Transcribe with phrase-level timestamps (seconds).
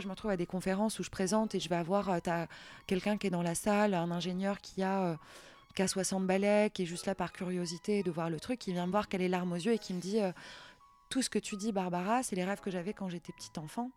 [0.00, 2.46] je me retrouve à des conférences où je présente et je vais avoir euh,
[2.86, 5.16] quelqu'un qui est dans la salle, un ingénieur qui a, euh,
[5.74, 8.72] qui a 60 balais, qui est juste là par curiosité de voir le truc, qui
[8.72, 10.32] vient me voir, qu'elle est larmes aux yeux et qui me dit euh,
[11.10, 13.90] Tout ce que tu dis, Barbara, c'est les rêves que j'avais quand j'étais petite enfant.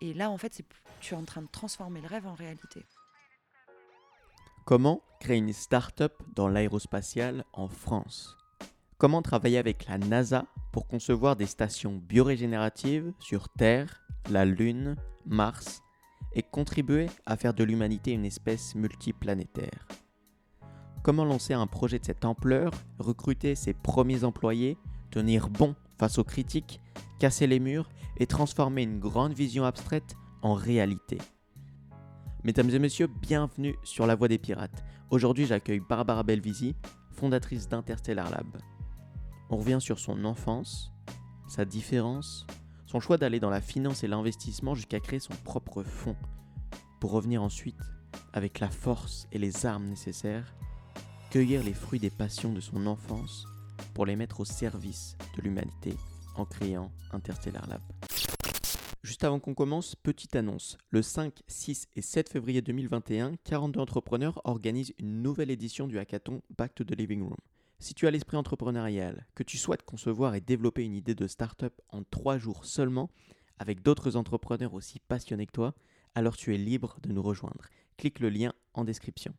[0.00, 0.62] Et là, en fait,
[1.00, 2.84] tu es en train de transformer le rêve en réalité.
[4.64, 8.36] Comment créer une start-up dans l'aérospatiale en France?
[8.98, 14.96] Comment travailler avec la NASA pour concevoir des stations biorégénératives sur Terre, la Lune,
[15.26, 15.82] Mars
[16.34, 19.86] et contribuer à faire de l'humanité une espèce multiplanétaire
[21.02, 24.76] Comment lancer un projet de cette ampleur, recruter ses premiers employés,
[25.10, 26.80] tenir bon face aux critiques,
[27.18, 31.18] casser les murs et transformer une grande vision abstraite en réalité?
[32.44, 34.84] Mesdames et messieurs, bienvenue sur La Voie des Pirates.
[35.10, 36.74] Aujourd'hui, j'accueille Barbara Belvisi,
[37.12, 38.58] fondatrice d'Interstellar Lab.
[39.50, 40.92] On revient sur son enfance,
[41.48, 42.46] sa différence,
[42.88, 46.16] son choix d'aller dans la finance et l'investissement jusqu'à créer son propre fonds,
[47.00, 47.78] pour revenir ensuite,
[48.32, 50.54] avec la force et les armes nécessaires,
[51.30, 53.46] cueillir les fruits des passions de son enfance
[53.92, 55.94] pour les mettre au service de l'humanité
[56.34, 57.82] en créant Interstellar Lab.
[59.02, 60.78] Juste avant qu'on commence, petite annonce.
[60.90, 66.40] Le 5, 6 et 7 février 2021, 42 entrepreneurs organisent une nouvelle édition du hackathon
[66.56, 67.36] Back to the Living Room.
[67.80, 71.80] Si tu as l'esprit entrepreneurial, que tu souhaites concevoir et développer une idée de start-up
[71.90, 73.08] en 3 jours seulement,
[73.58, 75.74] avec d'autres entrepreneurs aussi passionnés que toi,
[76.14, 77.66] alors tu es libre de nous rejoindre.
[77.96, 79.32] Clique le lien en description.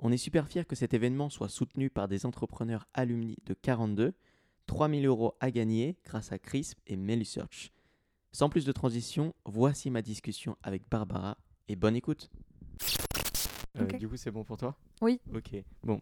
[0.00, 4.14] On est super fiers que cet événement soit soutenu par des entrepreneurs alumni de 42,
[4.66, 7.70] 3000 euros à gagner grâce à CRISP et MeliSearch.
[8.32, 11.36] Sans plus de transition, voici ma discussion avec Barbara
[11.68, 12.30] et bonne écoute.
[13.78, 13.96] Euh, Ok.
[13.98, 14.76] du coup, c'est bon pour toi?
[15.02, 15.20] Oui.
[15.34, 15.54] Ok,
[15.84, 16.00] bon.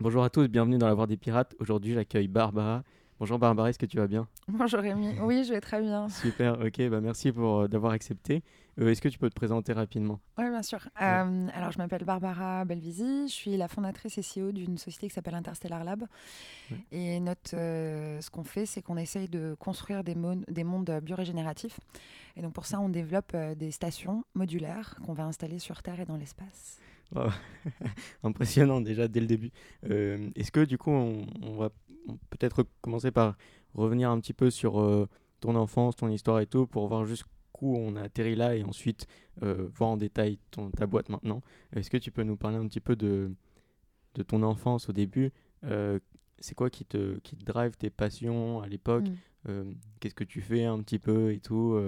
[0.00, 1.54] Bonjour à tous, bienvenue dans la Voix des Pirates.
[1.60, 2.82] Aujourd'hui, j'accueille Barbara.
[3.20, 4.26] Bonjour Barbara, est-ce que tu vas bien?
[4.48, 5.14] Bonjour Rémi.
[5.20, 6.08] Oui, je vais très bien.
[6.08, 8.42] Super, ok, bah merci pour euh, d'avoir accepté.
[8.80, 10.18] Euh, est-ce que tu peux te présenter rapidement?
[10.38, 10.80] Oui, bien sûr.
[11.00, 13.28] Euh, alors, je m'appelle Barbara Belvisi.
[13.28, 16.04] Je suis la fondatrice et CEO d'une société qui s'appelle Interstellar Lab.
[16.70, 16.78] Ouais.
[16.90, 21.78] Et notre, ce qu'on fait, c'est qu'on essaye de construire des, mon- des mondes biorégénératifs.
[22.36, 26.06] Et donc, pour ça, on développe des stations modulaires qu'on va installer sur Terre et
[26.06, 26.80] dans l'espace.
[27.14, 27.30] Wow.
[28.22, 29.50] Impressionnant déjà dès le début.
[29.90, 31.70] Euh, Est-ce que du coup, on, on va
[32.30, 33.36] peut-être commencer par
[33.74, 35.08] revenir un petit peu sur euh,
[35.40, 39.06] ton enfance, ton histoire et tout, pour voir jusqu'où on a atterri là et ensuite
[39.42, 41.42] euh, voir en détail ton, ta boîte maintenant.
[41.74, 43.30] Est-ce que tu peux nous parler un petit peu de,
[44.14, 45.32] de ton enfance au début?
[46.40, 49.04] C'est quoi qui te, qui te drive tes passions à l'époque?
[49.46, 49.74] Mm.
[50.00, 51.78] Qu'est-ce que tu fais un petit peu et tout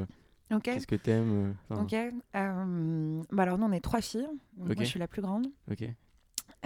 [0.53, 0.62] Ok.
[0.62, 1.93] Qu'est-ce que t'aimes euh, enfin, Ok.
[1.94, 4.28] Euh, bah alors, nous, on est trois filles.
[4.56, 4.66] Donc.
[4.77, 5.47] Moi, je suis la plus grande.
[5.71, 5.84] Ok,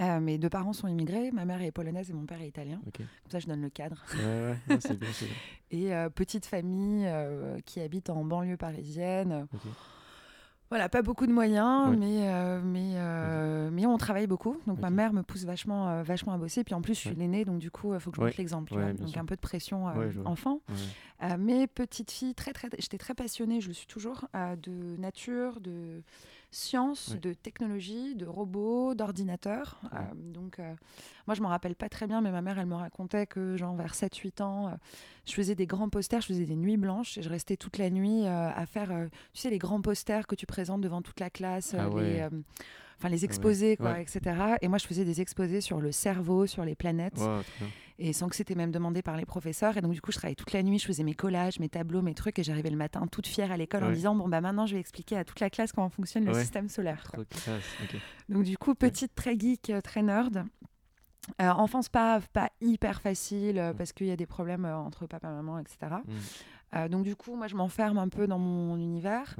[0.01, 1.31] Euh, mes deux parents sont immigrés.
[1.31, 2.79] Ma mère est polonaise et mon père est italien.
[2.87, 2.97] ok.
[2.97, 4.03] Comme ça, je donne le cadre.
[4.15, 5.09] Ouais, ouais, non, bien.
[5.71, 9.45] Et euh, petite famille euh, qui habite en banlieue parisienne.
[9.53, 9.61] Ok.
[10.69, 11.97] Voilà, pas beaucoup de moyens, Ouais.
[11.97, 14.55] mais, mais, mais on travaille beaucoup.
[14.67, 16.63] Donc ma mère me pousse vachement, vachement à bosser.
[16.63, 18.75] Puis en plus, je suis l'aînée, donc du coup, il faut que je montre l'exemple.
[18.95, 19.19] Donc sûr.
[19.19, 19.87] un peu de pression
[20.25, 20.61] enfant.
[21.21, 24.71] Euh, mais petite fille, très, très, j'étais très passionnée, je le suis toujours, euh, de
[24.97, 26.01] nature, de
[26.51, 29.81] sciences, de technologie, de robots, d'ordinateurs.
[29.83, 29.99] Ouais.
[29.99, 30.73] Euh, donc euh,
[31.27, 33.75] moi, je m'en rappelle pas très bien, mais ma mère, elle me racontait que genre
[33.75, 34.77] vers 7-8 ans,
[35.25, 37.89] je faisais des grands posters, je faisais des nuits blanches et je restais toute la
[37.89, 38.89] nuit à faire,
[39.33, 42.03] tu sais, les grands posters que tu présentes devant toute la classe, Ah ouais.
[42.03, 42.29] les,
[42.99, 44.01] enfin les exposés, quoi, Ouais.
[44.03, 44.57] etc.
[44.61, 47.41] Et moi, je faisais des exposés sur le cerveau, sur les planètes Wow,
[47.97, 49.75] et sans que c'était même demandé par les professeurs.
[49.77, 52.01] Et donc, du coup, je travaillais toute la nuit, je faisais mes collages, mes tableaux,
[52.01, 53.93] mes trucs, et j'arrivais le matin toute fière à l'école en Ouais.
[53.93, 56.69] disant Bon, bah maintenant, je vais expliquer à toute la classe comment fonctionne le système
[56.69, 57.11] solaire.
[58.29, 60.43] Donc, du coup, petite, très geek, euh, très nerd.
[61.41, 63.75] Euh, enfance pas, pas hyper facile euh, Mm.
[63.77, 65.77] parce qu'il y a des problèmes euh, entre papa et maman, etc.
[66.89, 69.35] Donc du coup, moi, je m'enferme un peu dans mon univers.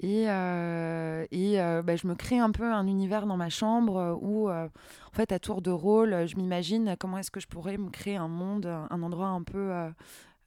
[0.00, 3.96] Et, euh, et euh, bah, je me crée un peu un univers dans ma chambre
[3.96, 4.68] euh, où, en
[5.12, 8.28] fait, à tour de rôle, je m'imagine comment est-ce que je pourrais me créer un
[8.28, 9.72] monde, un endroit un peu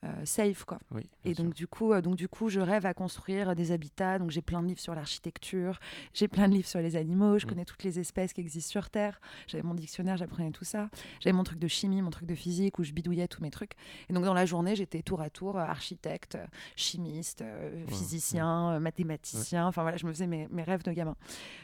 [0.05, 0.79] euh, safe, quoi.
[0.91, 4.17] Oui, Et donc du coup, euh, donc du coup, je rêve à construire des habitats.
[4.17, 5.79] Donc j'ai plein de livres sur l'architecture,
[6.13, 7.37] j'ai plein de livres sur les animaux.
[7.37, 7.49] Je Mm.
[7.49, 9.19] connais toutes les espèces qui existent sur Terre.
[9.47, 10.89] J'avais mon dictionnaire, j'apprenais tout ça.
[11.19, 13.73] J'avais mon truc de chimie, mon truc de physique où je bidouillais tous mes trucs.
[14.09, 16.37] Et donc dans la journée, j'étais tour à tour euh, architecte,
[16.77, 19.67] chimiste, Ouais, physicien, mathématicien.
[19.67, 21.15] Enfin voilà, je me faisais mes, mes rêves de gamin.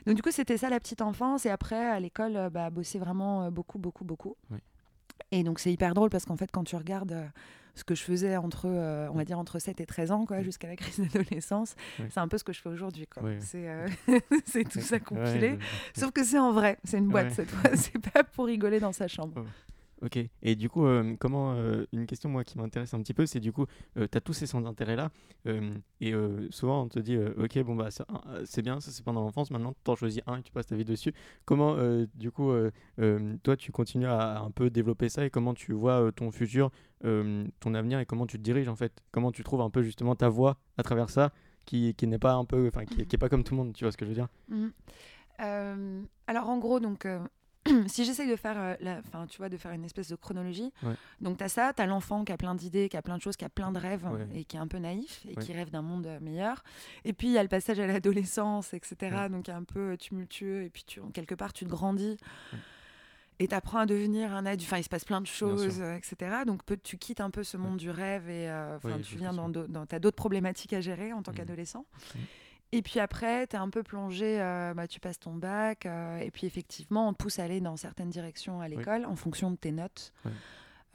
[0.05, 1.45] Donc du coup, c'était ça la petite enfance.
[1.45, 4.35] Et après, à l'école, bah, bosser vraiment beaucoup, beaucoup, beaucoup.
[5.31, 7.25] Et donc c'est hyper drôle parce qu'en fait, quand tu regardes euh,
[7.73, 10.37] ce que je faisais entre, euh, on va dire, entre 7 et 13 ans, quoi,
[10.37, 10.43] Ouais.
[10.43, 11.75] jusqu'à la crise d'adolescence,
[12.09, 13.07] c'est un peu ce que je fais aujourd'hui.
[13.07, 13.23] quoi.
[13.39, 13.87] C'est euh,
[14.45, 15.57] c'est tout ça compilé.
[15.97, 17.33] Sauf que c'est en vrai, c'est une boîte Ouais.
[17.33, 19.43] cette fois, c'est pas pour rigoler dans sa chambre.
[20.01, 20.19] Ok.
[20.41, 23.39] Et du coup, euh, comment euh, une question moi qui m'intéresse un petit peu, c'est
[23.39, 23.65] du coup,
[23.95, 25.09] tu as tous ces centres d'intérêt là,
[26.01, 26.13] et
[26.49, 27.89] souvent on te dit, ok, bon bah
[28.45, 29.51] c'est bien, ça c'est pendant l'enfance.
[29.51, 31.13] Maintenant, tu en choisis un et tu passes ta vie dessus.
[31.45, 31.77] Comment,
[32.13, 32.51] du coup,
[33.43, 36.71] toi, tu continues à, un peu développer ça et comment tu vois ton futur,
[37.01, 39.01] ton avenir et comment tu te diriges en fait?
[39.11, 41.31] Comment tu trouves un peu justement ta voie à travers ça,
[41.65, 43.73] qui, qui n'est pas un peu, enfin, qui, qui, pas comme tout le monde.
[43.73, 44.27] Tu vois ce que je veux dire?
[44.49, 44.67] Mmh.
[46.27, 47.07] Alors en gros, donc
[47.87, 50.71] si j'essaye de faire, euh, la, fin, tu vois, de faire une espèce de chronologie,
[51.21, 53.21] donc tu as ça, tu as l'enfant qui a plein d'idées, qui a plein de
[53.21, 55.69] choses, qui a plein de rêves et qui est un peu naïf et qui rêve
[55.69, 56.63] d'un monde euh, meilleur.
[57.03, 59.27] Et puis il y a le passage à l'adolescence, etc.
[59.29, 60.63] Donc un peu euh, tumultueux.
[60.63, 62.17] Et puis tu, quelque part, tu te grandis
[63.39, 64.69] et tu apprends à devenir un adulte.
[64.69, 66.43] Enfin, il se passe plein de choses, etc.
[66.45, 68.49] Donc tu quittes un peu ce monde du rêve et
[69.03, 71.35] tu viens dans, dans as d'autres problématiques à gérer en tant mmh.
[71.35, 71.85] qu'adolescent.
[72.75, 76.17] Et puis après, tu es un peu plongé, euh, bah, tu passes ton bac, euh,
[76.17, 79.49] et puis effectivement, on te pousse à aller dans certaines directions à l'école en fonction
[79.49, 80.11] de tes notes.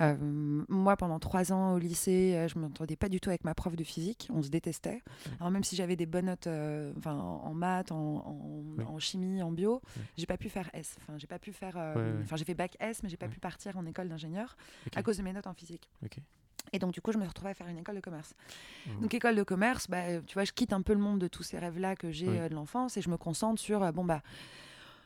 [0.03, 3.55] Euh, moi, pendant trois ans au lycée, je ne m'entendais pas du tout avec ma
[3.55, 4.29] prof de physique.
[4.31, 5.03] On se détestait.
[5.39, 9.81] Alors même si j'avais des bonnes notes en, en maths, en, chimie, en bio,
[10.19, 10.97] j'ai pas pu faire S.
[11.01, 11.79] Enfin, j'ai pas pu faire.
[12.23, 14.55] Enfin, j'ai fait bac S, mais j'ai pas pu partir en école d'ingénieur
[14.97, 15.89] à cause de mes notes en physique.
[16.73, 18.35] Et donc, du coup, je me retrouvais à faire une école de commerce.
[18.87, 19.01] Mmh.
[19.01, 21.43] Donc, école de commerce, bah, tu vois, je quitte un peu le monde de tous
[21.43, 24.23] ces rêves-là que j'ai euh, de l'enfance et je me concentre sur, euh, bon, bah,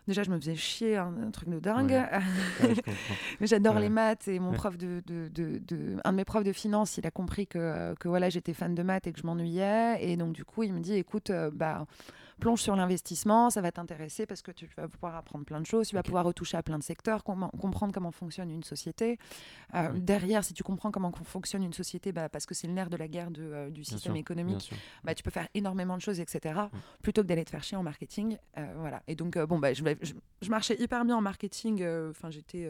[0.06, 2.04] déjà, je me faisais chier, un, truc de dingue.
[3.40, 6.98] J'adore les maths et mon prof de, de, de, un de mes profs de finance,
[6.98, 9.98] il a compris que, que voilà, j'étais fan de maths et que je m'ennuyais.
[10.00, 11.86] Et donc, du coup, il me dit, écoute, euh, bah,
[12.40, 15.88] plonge sur l'investissement, ça va t'intéresser parce que tu vas pouvoir apprendre plein de choses,
[15.88, 19.18] tu vas pouvoir retoucher à plein de secteurs, comprendre comment fonctionne une société.
[19.74, 22.90] Euh, derrière, si tu comprends comment fonctionne une société, bah, parce que c'est le nerf
[22.90, 24.72] de la guerre de, euh, du système économique,
[25.04, 26.60] bah, tu peux faire énormément de choses, etc.
[27.02, 28.38] Plutôt que d'aller te faire chier en marketing.
[28.58, 29.02] Euh, voilà.
[29.06, 29.82] Et donc, bon, bah, je,
[30.40, 31.84] je, marchais hyper bien en marketing.
[32.10, 32.68] Enfin, j'étais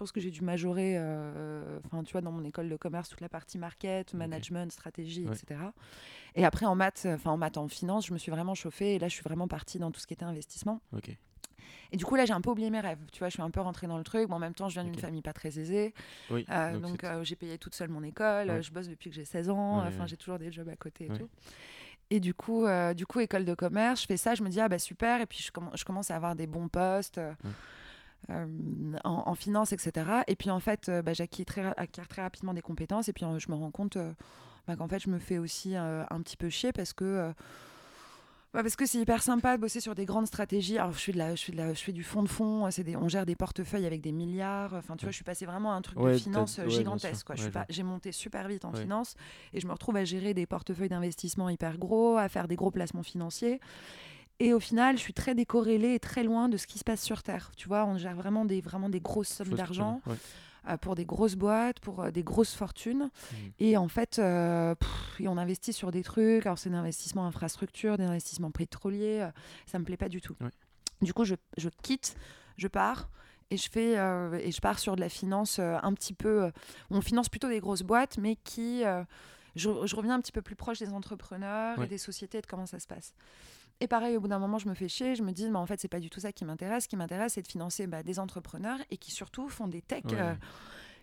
[0.00, 0.98] pense que j'ai dû majorer,
[1.84, 5.60] enfin, tu vois, dans mon école de commerce, toute la partie market, management, stratégie, etc.
[6.34, 8.94] Et après, en maths, enfin en maths, en finance, je me suis vraiment chauffée.
[8.94, 10.80] Et là, je suis vraiment partie dans tout ce qui était investissement.
[10.96, 11.16] Ok.
[11.92, 12.98] Et du coup, là, j'ai un peu oublié mes rêves.
[13.12, 14.30] Tu vois, je suis un peu rentrée dans le truc.
[14.30, 15.94] en même temps, je viens d'une famille pas très aisée.
[16.30, 18.62] Oui, euh, donc, euh, j'ai payé toute seule mon école.
[18.62, 19.78] Je bosse depuis que j'ai 16 ans.
[19.86, 21.28] enfin, j'ai toujours des jobs à côté et tout.
[22.12, 24.34] Et du coup, euh, du coup, école de commerce, je fais ça.
[24.34, 25.20] Je me dis, ah bah super.
[25.20, 27.20] Et puis, je, je commence à avoir des bons postes.
[29.04, 30.06] En, finance, etc.
[30.26, 31.74] Et puis en fait, bah, j'acquiers très,
[32.08, 33.98] très, rapidement des compétences et puis je me rends compte
[34.66, 37.32] bah, qu'en fait je me fais aussi euh, un petit peu chier parce que euh,
[38.52, 40.76] bah, parce que c'est hyper sympa de bosser sur des grandes stratégies.
[40.76, 42.68] Alors, je fais, de la, je fais, de la, je fais du fond de fond.
[42.68, 44.74] Des, on gère des portefeuilles avec des milliards.
[44.74, 47.28] Enfin, tu vois, je suis passé vraiment à un truc de finance gigantesque.
[47.68, 49.14] J'ai monté super vite en finance
[49.52, 52.72] et je me retrouve à gérer des portefeuilles d'investissement hyper gros, à faire des gros
[52.72, 53.60] placements financiers.
[54.40, 57.02] Et au final, je suis très décorrélée et très loin de ce qui se passe
[57.02, 57.52] sur Terre.
[57.56, 60.00] Tu vois, on gère vraiment des, vraiment des grosses sommes d'argent.
[60.68, 63.04] Euh, pour des grosses boîtes, pour euh, des grosses fortunes.
[63.04, 63.36] Mmh.
[63.60, 64.74] Et en fait, euh,
[65.20, 66.44] on investit sur des trucs.
[66.44, 69.26] Alors, c'est des investissements infrastructure, des investissements pétroliers.
[69.66, 70.36] ça me plaît pas du tout.
[71.00, 72.14] Du coup, je, je, quitte,
[72.58, 73.08] je pars
[73.50, 76.50] et je fais et je pars sur de la finance un petit peu.
[76.90, 78.82] on finance plutôt des grosses boîtes, mais qui
[79.56, 82.66] je, je, reviens un petit peu plus proche des entrepreneurs et des sociétés de comment
[82.66, 83.14] ça se passe.
[83.80, 85.66] Et pareil, au bout d'un moment, je me fais chier, je me dis, mais en
[85.66, 86.84] fait, c'est pas du tout ça qui m'intéresse.
[86.84, 90.12] Ce qui m'intéresse, c'est de financer bah, des entrepreneurs et qui surtout font des techs.
[90.12, 90.34] Euh,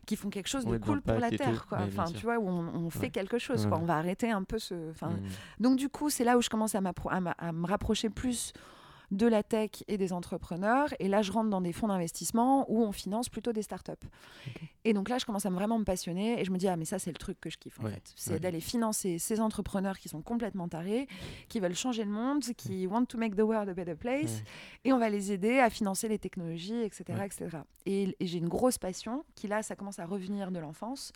[0.05, 1.79] qui font quelque chose de cool pour la terre quoi.
[1.85, 3.77] enfin tu vois où on, fait quelque chose quoi.
[3.77, 5.21] on va arrêter un peu ce enfin mmh.
[5.59, 8.53] donc du coup c'est là où je commence à, à me rapprocher plus
[9.11, 10.89] de la tech et des entrepreneurs.
[10.99, 13.93] Et là, je rentre dans des fonds d'investissement où on finance plutôt des startups.
[14.87, 16.85] Et donc là, je commence à vraiment me passionner et je me dis, ah, mais
[16.85, 18.13] ça, c'est le truc que je kiffe en fait.
[18.15, 21.09] C'est d'aller financer ces entrepreneurs qui sont complètement tarés,
[21.49, 24.43] qui veulent changer le monde, qui want to make the world a better place.
[24.85, 27.19] Et on va les aider à financer les technologies, etc.
[27.25, 27.57] etc.
[27.85, 31.11] Et, j'ai une grosse passion qui, là, ça commence à revenir de l'enfance,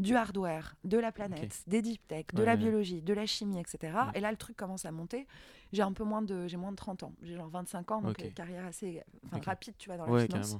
[0.00, 3.96] du hardware, de la planète, des deep tech, de la biologie, de la chimie, etc.
[4.14, 5.28] Et là, le truc commence à monter.
[5.72, 7.12] J'ai un peu moins de j'ai moins de 30 ans.
[7.22, 9.02] J'ai genre 25 ans donc une carrière assez
[9.44, 10.58] rapide tu vois dans la finance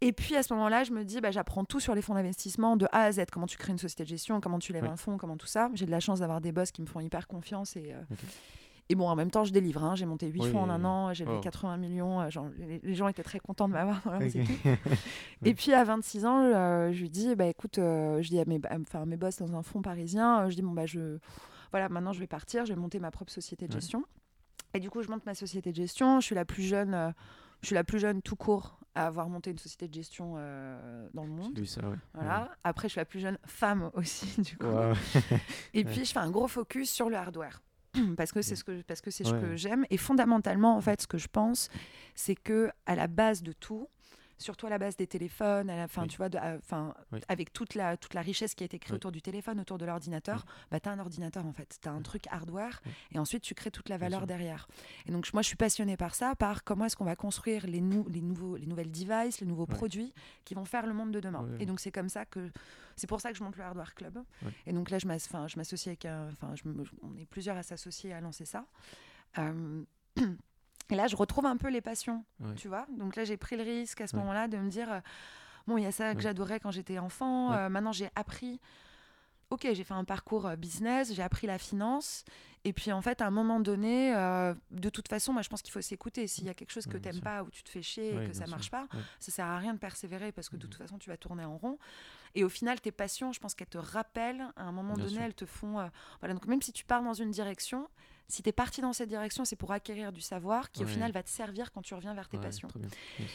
[0.00, 2.76] et puis à ce moment-là je me dis bah, j'apprends tout sur les fonds d'investissement
[2.76, 4.96] de A à Z comment tu crées une société de gestion comment tu lèves un
[4.96, 7.26] fonds comment tout ça j'ai de la chance d'avoir des boss qui me font hyper
[7.26, 8.16] confiance et euh,
[8.88, 9.82] Et bon, en même temps, je délivre.
[9.82, 9.96] Hein.
[9.96, 12.20] J'ai monté 8 fonds en un an, j'ai levé 80 millions.
[12.20, 14.48] Euh, genre, les, gens étaient très contents de m'avoir dans leur équipe.
[15.44, 18.60] et puis à 26 ans, euh, je lui dis bah, écoute, je dis à mes,
[18.70, 21.18] enfin, mes boss dans un fonds parisien, je dis bon, bah, je
[21.72, 24.04] voilà, maintenant je vais partir, je vais monter ma propre société de gestion.
[24.72, 26.20] Et du coup, je monte ma société de gestion.
[26.20, 27.12] Je suis la plus jeune,
[27.66, 31.08] je suis la plus jeune tout court à avoir monté une société de gestion euh,
[31.14, 31.58] dans le monde.
[31.66, 31.80] Ça,
[32.14, 32.56] voilà.
[32.62, 34.66] Après, je suis la plus jeune femme aussi, du coup.
[35.74, 37.60] et puis, je fais un gros focus sur le hardware.
[38.16, 41.00] parce que c'est ce que parce que c'est ce que j'aime et fondamentalement en fait
[41.00, 41.70] ce que je pense
[42.14, 43.88] c'est que à la base de tout
[44.38, 46.08] surtout à la base des téléphones, à la fin, Oui.
[46.08, 47.20] tu vois, de- à- enfin, Oui.
[47.28, 48.96] avec toute la, toute la richesse qui a été créée Oui.
[48.96, 51.78] autour du téléphone, autour de l'ordinateur, bah, tu as un ordinateur en fait.
[51.80, 54.68] Tu as un truc hardware et ensuite tu crées toute la valeur derrière.
[55.06, 57.80] Et donc, moi, je suis passionnée par ça, par comment est-ce qu'on va construire les,
[57.80, 60.12] nou- les, nouveaux, les nouvelles devices, les nouveaux produits
[60.44, 61.48] qui vont faire le monde de demain.
[61.60, 62.50] Et donc, c'est comme ça que.
[62.98, 64.18] C'est pour ça que je monte le Hardware Club.
[64.64, 66.28] Et donc là, je m'associe avec un.
[66.32, 66.54] Enfin,
[67.02, 68.64] on est plusieurs à s'associer à lancer ça.
[69.38, 69.84] Euh,
[70.90, 72.54] Et là, je retrouve un peu les passions, Ouais.
[72.54, 72.86] tu vois.
[72.96, 74.20] Donc là, j'ai pris le risque à ce Ouais.
[74.22, 75.00] moment-là de me dire, euh,
[75.66, 76.22] bon, il y a ça que Ouais.
[76.22, 77.52] j'adorais quand j'étais enfant.
[77.52, 78.60] Euh, maintenant, j'ai appris.
[79.50, 82.24] Ok, j'ai fait un parcours euh, business, j'ai appris la finance.
[82.64, 85.62] Et puis, en fait, à un moment donné, euh, de toute façon, moi, je pense
[85.62, 86.26] qu'il faut s'écouter.
[86.26, 87.22] S'il y a quelque chose que tu sûr.
[87.22, 88.70] pas ou tu te fais chier et que ça marche sûr.
[88.72, 88.88] pas,
[89.20, 91.56] ça sert à rien de persévérer parce que de toute façon, tu vas tourner en
[91.56, 91.78] rond.
[92.36, 95.16] Et au final, tes passions, je pense qu'elles te rappellent, à un moment Bien donné,
[95.16, 95.24] sûr.
[95.24, 95.80] elles te font.
[95.80, 95.86] euh,
[96.20, 97.88] voilà, donc même si tu pars dans une direction,
[98.28, 101.12] si tu es parti dans cette direction, c'est pour acquérir du savoir qui, au final,
[101.12, 102.68] va te servir quand tu reviens vers tes Ouais, passions.
[102.68, 102.88] trop bien.
[103.18, 103.30] Yes.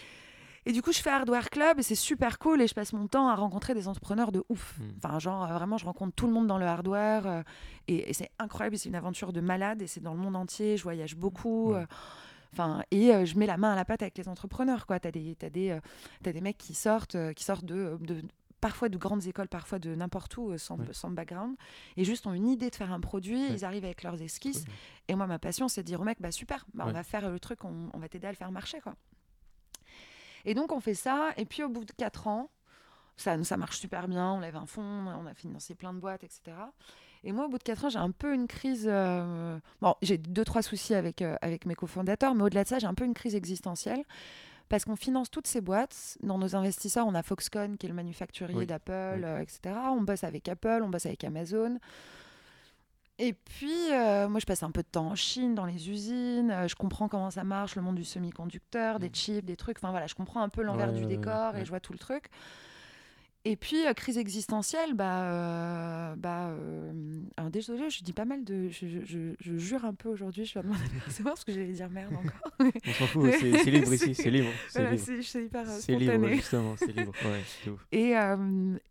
[0.68, 3.08] Et du coup, je fais Hardware Club et c'est super cool et je passe mon
[3.08, 4.78] temps à rencontrer des entrepreneurs de ouf.
[4.78, 4.84] Mm.
[4.98, 7.42] Enfin, genre, euh, vraiment, je rencontre tout le monde dans le hardware euh,
[7.88, 8.78] et, et c'est incroyable.
[8.78, 10.78] C'est une aventure de malade et c'est dans le monde entier.
[10.78, 11.72] Je voyage beaucoup.
[11.72, 11.80] Ouais.
[11.80, 11.86] euh,
[12.54, 14.86] Enfin, et euh, je mets la main à la pâte avec les entrepreneurs.
[14.86, 15.80] Tu as des, t'as des, euh,
[16.22, 18.22] t'as des mecs qui sortent, euh, qui sortent de, de-
[18.62, 20.86] parfois de grandes écoles, parfois de n'importe où, euh, sans, Ouais.
[20.94, 21.56] sans background,
[21.98, 23.42] et juste ont une idée de faire un produit.
[23.48, 23.54] Ouais.
[23.54, 24.64] Ils arrivent avec leurs esquisses.
[25.10, 27.30] Et moi, ma passion, c'est de dire au mec, bah super, bah, on va faire
[27.30, 28.80] le truc, on, on va t'aider à le faire marcher.
[28.80, 28.96] quoi.
[30.46, 31.32] Et donc, on fait ça.
[31.38, 32.50] Et puis, au bout de 4 ans,
[33.18, 34.32] ça, ça marche super bien.
[34.34, 36.42] On lève un fonds, on a financé plein de boîtes, etc.
[37.24, 38.88] Et moi, au bout de 4 ans, j'ai un peu une crise.
[38.90, 42.80] euh, Bon, j'ai deux, trois soucis avec, euh, avec mes cofondateurs, mais au-delà de ça,
[42.80, 44.04] j'ai un peu une crise existentielle.
[44.72, 46.18] Parce qu'on finance toutes ces boîtes.
[46.24, 48.66] Dans nos investisseurs, on a Foxconn, qui est le manufacturier Oui.
[48.66, 49.24] d'Apple, Oui.
[49.24, 49.76] euh, etc.
[49.92, 51.78] On bosse avec Apple, on bosse avec Amazon.
[53.20, 56.50] Et puis, euh, moi, je passe un peu de temps en Chine, dans les usines.
[56.52, 59.14] euh, je comprends comment ça marche, le monde du semi-conducteur, des Mm.
[59.14, 59.78] chips, des trucs.
[59.78, 61.80] Enfin, voilà, je comprends un peu l'envers Ouais, du ouais, ouais, décor et je vois
[61.82, 62.30] tout le truc.
[63.44, 66.92] Et puis, euh, crise existentielle, bah, euh, bah euh,
[67.38, 68.70] alors désolé, je dis pas mal de.
[68.70, 71.52] Je, je- je- je jure un peu aujourd'hui, je vais demander de recevoir parce que
[71.52, 72.52] j'allais dire merde encore.
[72.88, 74.50] On s'en fout, c'est libre ici, c'est libre.
[74.70, 75.24] C'est Voilà, libre.
[75.24, 77.12] c'est hyper euh, C'est libre, justement, c'est libre.
[77.26, 77.88] Ouais, ouf.
[77.92, 78.14] Et,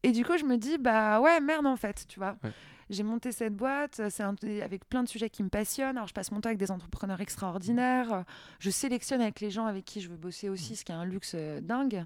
[0.02, 2.36] et du coup, je me dis, bah ouais, merde en fait, tu vois.
[2.42, 2.50] Ouais.
[2.90, 5.96] J'ai monté cette boîte, c'est avec plein de sujets qui me passionnent.
[5.96, 8.12] Alors, je passe mon temps avec des entrepreneurs extraordinaires.
[8.12, 8.22] euh,
[8.58, 11.04] Je sélectionne avec les gens avec qui je veux bosser aussi, ce qui est un
[11.04, 12.04] luxe dingue.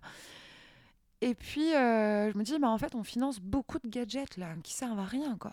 [1.27, 4.49] Et puis, euh, je me dis, bah, en fait, on finance beaucoup de gadgets là,
[4.63, 5.53] qui servent à rien, quoi.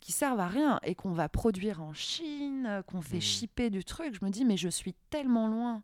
[0.00, 3.20] Qui servent à rien et qu'on va produire en Chine, qu'on fait Mhm.
[3.22, 4.16] shipper du truc.
[4.20, 5.82] Je me dis, mais je suis tellement loin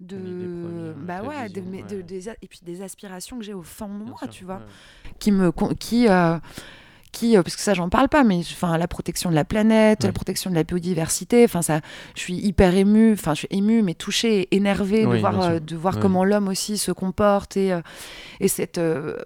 [0.00, 0.94] de.
[0.96, 4.06] Bah ouais, de de- des et puis des aspirations que j'ai au fond de Bien
[4.12, 5.12] moi, sûr, tu vois ouais.
[5.18, 6.38] qui me qui euh,
[7.12, 10.00] qui euh, parce que ça j'en parle pas mais enfin la protection de la planète
[10.02, 10.06] Ouais.
[10.08, 11.80] la protection de la biodiversité enfin ça
[12.14, 15.76] je suis hyper émue enfin je suis émue mais touchée énervée de voir euh, de
[15.76, 16.00] voir Ouais.
[16.02, 17.80] comment l'homme aussi se comporte et euh,
[18.40, 19.16] et cette euh,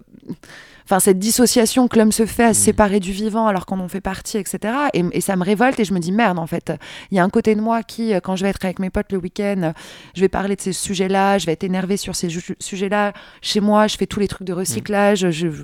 [0.87, 2.65] Enfin, cette dissociation que l'homme se fait à se Mhm.
[2.65, 4.71] séparer du vivant alors qu'on en fait partie, etc.
[4.93, 6.71] Et, et ça me révolte et je me dis merde, en fait,
[7.09, 9.11] il y a un côté de moi qui, quand je vais être avec mes potes
[9.11, 9.73] le week-end,
[10.13, 13.13] je vais parler de ces sujets-là, je vais être énervée sur ces sujets-là.
[13.41, 15.31] Chez moi, je fais tous les trucs de recyclage.
[15.31, 15.63] Je, je-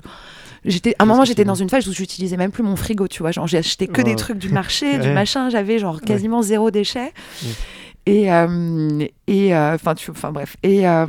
[0.64, 3.22] J'étais, à un moment, j'étais dans une phase où j'utilisais même plus mon frigo, tu
[3.22, 3.32] vois.
[3.32, 4.16] Genre, j'ai acheté que des Wow.
[4.16, 5.50] trucs du marché, du machin.
[5.50, 7.12] J'avais genre quasiment zéro déchet.
[7.42, 7.50] Ouais.
[8.06, 10.56] Et, euh, et euh, enfin, tu, enfin bref.
[10.62, 11.06] Et, euh,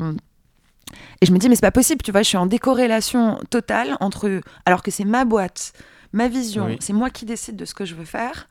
[1.21, 2.21] et je me dis, mais c'est pas possible, tu vois.
[2.23, 5.73] Je suis en décorrélation totale entre, alors que c'est ma boîte,
[6.13, 6.77] ma vision, Oui.
[6.79, 8.47] c'est moi qui décide de ce que je veux faire.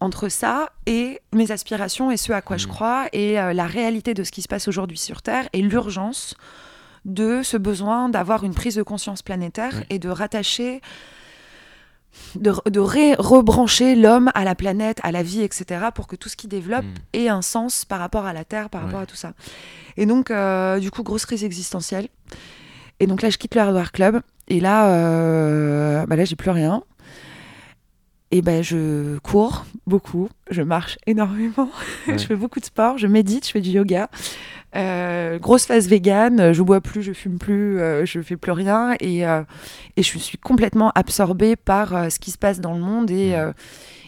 [0.00, 2.72] Entre ça et mes aspirations et ce à quoi je Mhm.
[2.72, 6.34] crois et euh, la réalité de ce qui se passe aujourd'hui sur Terre et l'urgence
[7.04, 9.84] de ce besoin d'avoir une prise de conscience planétaire Oui.
[9.90, 10.80] et de rattacher,
[12.36, 16.28] de, de ré- rebrancher l'homme à la planète, à la vie, etc., pour que tout
[16.28, 16.94] ce qui développe Mm.
[17.18, 19.32] ait un sens par rapport à la Terre, par rapport à tout ça.
[19.96, 22.08] Et donc, euh, du coup, grosse crise existentielle.
[23.00, 24.20] Et donc là, je quitte le Hardware Club.
[24.48, 26.82] Et là, euh, bah là, j'ai plus rien.
[28.30, 31.68] Et ben, je cours beaucoup, je marche énormément,
[32.08, 32.18] Ouais.
[32.18, 34.08] je fais beaucoup de sport, je médite, je fais du yoga.
[34.76, 38.94] Euh, grosse phase vegan, je bois plus, je fume plus, euh, je fais plus rien
[39.00, 39.42] et, euh,
[39.96, 43.34] et je suis complètement absorbée par ce qui se passe dans le monde et, Mm.
[43.34, 43.52] euh,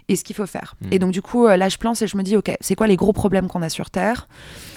[0.09, 0.75] et ce qu'il faut faire.
[0.81, 0.89] Mm.
[0.93, 2.97] Et donc du coup, là je plante et je me dis, ok, c'est quoi les
[2.97, 4.29] gros problèmes qu'on a sur Terre?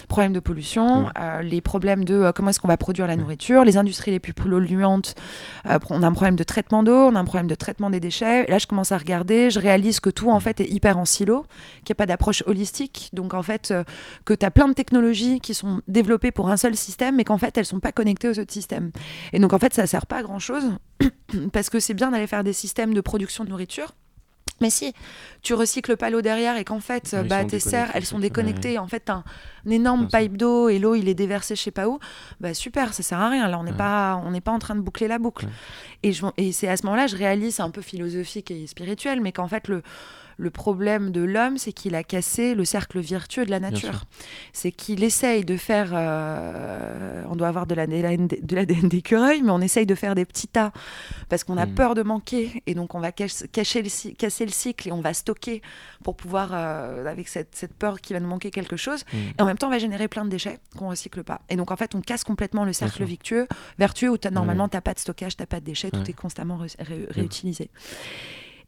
[0.10, 3.64] Problèmes de pollution, euh, les problèmes de euh, comment est-ce qu'on va produire la nourriture,
[3.64, 5.14] les industries les plus polluantes,
[5.68, 8.00] euh, on a un problème de traitement d'eau, on a un problème de traitement des
[8.00, 8.46] déchets.
[8.48, 11.06] Et là je commence à regarder, je réalise que tout en fait est hyper en
[11.06, 11.46] silo,
[11.86, 13.72] qu'il n'y a pas d'approche holistique, donc en fait
[14.26, 17.38] que tu as plein de technologies qui sont développées pour un seul système, mais qu'en
[17.38, 18.92] fait elles sont pas connectées aux autres systèmes.
[19.32, 20.72] Et donc en fait ça sert pas à grand chose
[21.54, 23.94] parce que c'est bien d'aller faire des systèmes de production de nourriture
[24.62, 24.94] Mais si
[25.42, 28.24] tu recycles pas l'eau derrière et qu'en fait, ils bah, tes serres, elles sont ouais.
[28.24, 29.24] déconnectées, en fait, t'as un,
[29.66, 32.00] un énorme pipe d'eau et l'eau, il est déversé je sais pas où,
[32.42, 33.48] bah super, ça sert à rien.
[33.48, 33.78] Là, on n'est Ouais.
[33.78, 35.46] pas, on n'est pas en train de boucler la boucle.
[35.46, 35.52] Ouais.
[36.04, 39.22] Et, je, et c'est à ce moment-là, je réalise, c'est un peu philosophique et spirituel,
[39.22, 39.82] mais qu'en fait, le,
[40.42, 44.06] le problème de l'homme, c'est qu'il a cassé le cercle vertueux de la nature.
[44.54, 49.86] C'est qu'il essaye de faire, euh, on doit avoir de l'ADN d'écureuil, mais on essaye
[49.86, 50.72] de faire des petits tas
[51.28, 51.76] parce qu'on a Mm.
[51.76, 55.02] peur de manquer et donc on va cache- cacher le, casser le cycle et on
[55.02, 55.62] va stocker
[56.06, 59.04] pour pouvoir, euh, avec cette, cette peur qu'il va nous manquer quelque chose.
[59.12, 59.18] Mm.
[59.38, 61.42] Et en même temps, on va générer plein de déchets qu'on recycle pas.
[61.50, 64.32] Et donc en fait, on casse complètement le cercle vertueux, vertueux où Ouais.
[64.32, 66.00] normalement tu n'as pas de stockage, tu n'as pas de déchets, Ouais.
[66.02, 67.70] tout est constamment ré- ré- réutilisé.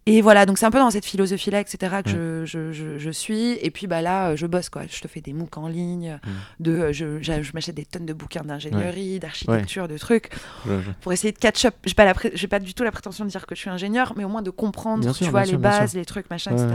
[0.08, 3.10] Et voilà, donc c'est un peu dans cette philosophie-là, etc., que je, je, je, je
[3.12, 3.51] suis.
[3.62, 4.81] Et puis bah là, euh, je bosse, quoi.
[4.89, 6.29] Je te fais des MOOC en ligne, Mm.
[6.63, 10.31] de, euh, je, je m'achète des tonnes de bouquins d'ingénierie, d'architecture, de trucs,
[10.65, 11.75] Je- je- pour essayer de catch-up.
[11.96, 14.13] Pas, la pré- j'ai pas du tout la prétention de dire que je suis ingénieur,
[14.17, 16.51] mais au moins de comprendre, Bien tu sûr, vois, les sûr, bases, les trucs, machin,
[16.51, 16.67] etc.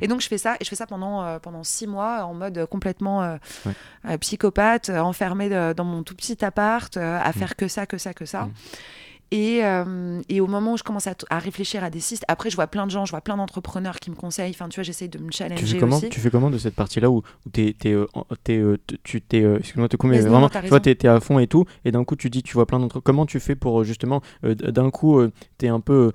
[0.00, 2.34] Et donc je fais ça, et je fais ça pendant, euh, pendant six mois en
[2.34, 3.36] mode complètement euh,
[4.08, 7.32] euh, psychopathe, enfermé de- dans mon tout petit appart, à Mm.
[7.34, 8.48] faire que ça, que ça, que ça.
[9.36, 12.50] Et, euh, et au moment où je commence à, à réfléchir à des systèmes, après
[12.50, 14.84] je vois plein de gens, je vois plein d'entrepreneurs qui me conseillent, enfin tu vois,
[14.84, 16.08] j'essaye de me Tu challenger fais, comment, aussi.
[16.08, 18.06] tu fais comment de cette partie-là où, où t'es, t'es, euh,
[18.44, 21.48] t'es, euh, tu t'es, excuse-moi, te mais vraiment, tu vois, t'es, t'es à fond et
[21.48, 23.00] tout, et d'un coup tu dis, tu vois plein d'entre.
[23.00, 26.12] Comment tu fais pour justement, euh, d'un coup, euh, t'es un peu,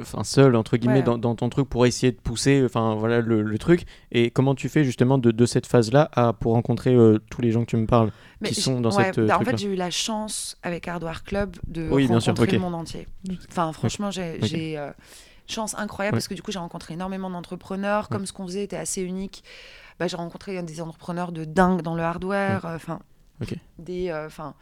[0.00, 1.02] enfin seul entre guillemets Ouais.
[1.02, 4.54] dans, dans ton truc pour essayer de pousser, enfin voilà le, le truc, et comment
[4.54, 6.96] tu fais justement de, de cette phase-là à pour rencontrer
[7.30, 8.10] tous les gens que tu me parles.
[8.44, 11.56] qui sont dans ouais, cette, bah, en fait, j'ai eu la chance avec Hardware Club
[11.66, 12.52] de Oui, bien ok.
[12.52, 13.06] le monde entier.
[13.50, 14.48] Enfin, franchement, j'ai Ok.
[14.48, 14.90] j'ai, euh,
[15.46, 16.18] chance incroyable Ouais.
[16.20, 18.08] parce que du coup, j'ai rencontré énormément d'entrepreneurs.
[18.08, 19.42] Comme ce qu'on faisait était assez unique,
[19.98, 22.64] bah, j'ai rencontré des entrepreneurs de dingue dans le hardware.
[22.66, 23.00] euh, Enfin,
[23.78, 24.54] des, euh, enfin.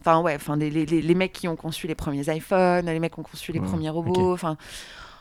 [0.00, 3.14] Enfin ouais, enfin les, les, les- mecs qui ont conçu les premiers iPhones, les mecs
[3.14, 4.56] qui ont conçu les premiers robots, enfin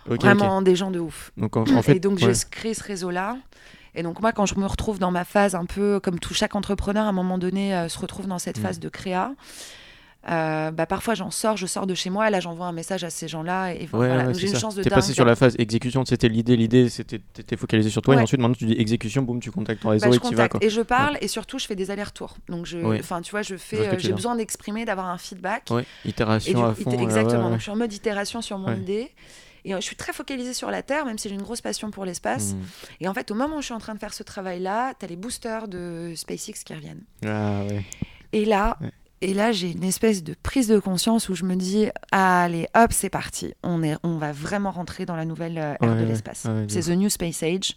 [0.06, 1.32] vraiment des gens de ouf.
[1.36, 3.38] Donc en, en fait, et donc j'ai créé ce réseau-là.
[3.96, 6.56] Et donc moi, quand je me retrouve dans ma phase un peu comme tout chaque
[6.56, 8.62] entrepreneur, à un moment donné, euh, se retrouve dans cette Mm.
[8.62, 9.32] phase de créa.
[10.30, 13.04] Euh, bah, parfois j'en sors, je sors de chez moi, et là j'envoie un message
[13.04, 14.60] à ces gens-là et voilà, ouais, j'ai une ça.
[14.60, 18.02] chance de T'es passé sur la phase exécution, c'était l'idée, l'idée c'était t'étais focalisé sur
[18.02, 18.24] toi et Ouais.
[18.24, 20.60] ensuite maintenant tu dis exécution, boum, tu contactes ton réseau Bah, et tu vas quoi.
[20.64, 22.38] et je parle et surtout je fais des allers-retours.
[22.50, 25.72] Donc je, enfin tu vois, je fais, euh, j'ai besoin d'exprimer, d'avoir un feedback.
[26.06, 26.92] Et itération du- à fond.
[26.98, 27.50] euh, exactement.
[27.50, 29.12] Donc je suis en mode itération sur mon idée.
[29.66, 31.92] Et euh, je suis très focalisée sur la Terre, même si j'ai une grosse passion
[31.92, 32.54] pour l'espace.
[32.54, 32.58] Mm.
[33.02, 35.04] Et en fait, au moment où je suis en train de faire ce travail-là, tu
[35.06, 37.04] as les boosters de SpaceX qui reviennent.
[37.26, 37.84] Ah ouais.
[38.32, 38.92] Et là, Ouais.
[39.22, 42.92] Et là j'ai une espèce de prise de conscience où je me dis allez, hop,
[42.94, 43.54] c'est parti.
[43.64, 46.46] On, est, on va vraiment rentrer dans la nouvelle euh, ère Ouais, de l'espace.
[46.46, 47.76] ouais, c'est The New Space Age.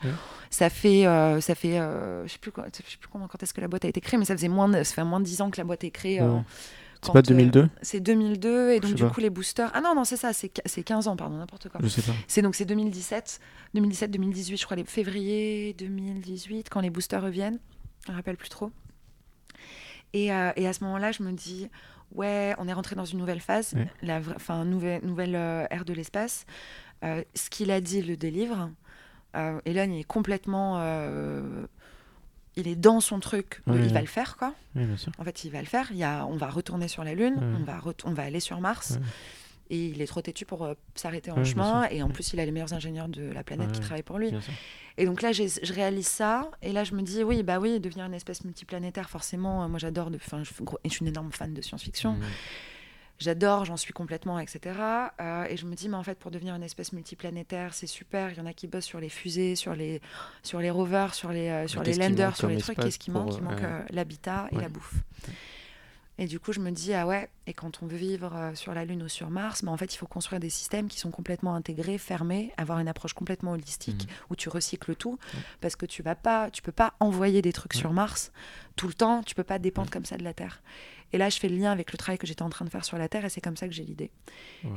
[0.51, 3.55] Ça fait, euh, ça fait euh, je sais plus, je sais plus comment, quand est-ce
[3.55, 5.25] que la boîte a été créée, mais ça faisait moins de, ça fait moins de
[5.25, 6.21] 10 ans que la boîte est créée.
[6.21, 6.39] euh.
[7.03, 9.09] C'est pas euh, 2002 C'est 2002 et donc du pas.
[9.09, 9.71] coup les boosters.
[9.73, 11.81] Ah non non c'est ça, c'est qu- c'est 15 ans pardon n'importe quoi.
[11.83, 12.13] Je sais pas.
[12.29, 13.41] C'est donc c'est 2017,
[13.73, 17.59] 2017, 2018 je crois les février 2018 quand les boosters reviennent.
[18.07, 18.71] Je me rappelle plus trop.
[20.13, 21.69] Et, euh, et à ce moment-là je me dis
[22.15, 23.87] ouais on est rentré dans une nouvelle phase, Ouais.
[24.03, 26.45] la vra- enfin nouvelle nouvelle euh, ère de l'espace.
[27.05, 28.71] Euh, ce qu'il a dit le délivre.
[29.37, 30.81] Euh, Elon il est complètement
[32.57, 33.89] il est dans son truc, Ouais, il ouais.
[33.89, 34.55] va le faire quoi.
[34.75, 35.13] Oui, bien sûr.
[35.19, 35.87] En fait, il va le faire.
[35.93, 38.61] Il y a, on va retourner sur la Lune, on, va on va aller sur
[38.61, 38.99] Mars.
[39.71, 41.85] Et il est trop têtu pour euh, s'arrêter en Ouais, chemin.
[41.91, 44.19] Et en plus, il a les meilleurs ingénieurs de la planète Ouais, qui travaillent pour
[44.19, 44.33] lui.
[44.99, 46.51] Et donc là, je réalise ça.
[46.61, 49.63] Et là, je me dis, oui, bah oui, devenir une espèce multiplanétaire, forcément.
[49.65, 50.11] euh, moi, j'adore.
[50.15, 50.51] Enfin, je,
[50.91, 52.19] suis une énorme fan de science-fiction.
[53.19, 54.61] J'adore, j'en suis complètement, etc.
[55.21, 58.31] Euh, et je me dis, mais en fait, pour devenir une espèce multiplanétaire, c'est super.
[58.33, 60.01] Il y en a qui bossent sur les fusées, sur les,
[60.43, 62.79] sur les rovers, sur les, euh, sur les landers, sur les trucs.
[62.79, 63.35] Qu'est-ce qui manque?
[63.37, 64.63] Il manque l'habitat et Ouais.
[64.63, 64.95] la bouffe.
[66.23, 68.75] Et du coup, je me dis, ah ouais, et quand on veut vivre euh, sur
[68.75, 71.11] la Lune ou sur Mars, bah, en fait, il faut construire des systèmes qui sont
[71.11, 74.15] complètement intégrés, fermés, avoir une approche complètement holistique Mhm.
[74.29, 75.19] où tu recycles tout,
[75.63, 78.33] parce que tu vas pas, tu peux pas envoyer des trucs sur Mars
[78.77, 80.63] tout le temps, tu peux pas dépendre comme ça de la Terre.
[81.13, 82.85] Et là, je fais le lien avec le travail que j'étais en train de faire
[82.85, 84.11] sur la Terre, et c'est comme ça que j'ai l'idée.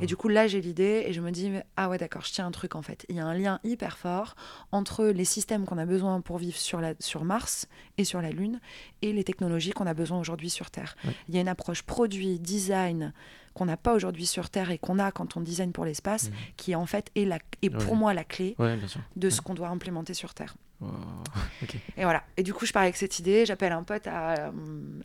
[0.00, 2.46] Et du coup, là, j'ai l'idée, et je me dis, ah ouais, d'accord, je tiens
[2.46, 3.06] un truc en fait.
[3.08, 4.34] Il y a un lien hyper fort
[4.72, 7.68] entre les systèmes qu'on a besoin pour vivre sur, la, sur Mars
[7.98, 8.60] et sur la Lune,
[9.02, 10.96] et les technologies qu'on a besoin aujourd'hui sur Terre.
[11.04, 11.12] Ouais.
[11.28, 13.12] Il y a une approche produit, design,
[13.54, 16.34] qu'on n'a pas aujourd'hui sur Terre et qu'on a quand on design pour l'espace, Mhm.
[16.56, 17.98] qui en fait est, la, est pour Ouais.
[17.98, 18.76] moi la clé Ouais,
[19.16, 20.54] de ce qu'on doit implémenter sur Terre.
[20.80, 20.90] Wow.
[21.96, 22.24] Et voilà.
[22.36, 23.46] Et du coup, je pars avec cette idée.
[23.46, 24.50] J'appelle un pote à, euh,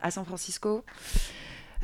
[0.02, 0.84] à San Francisco,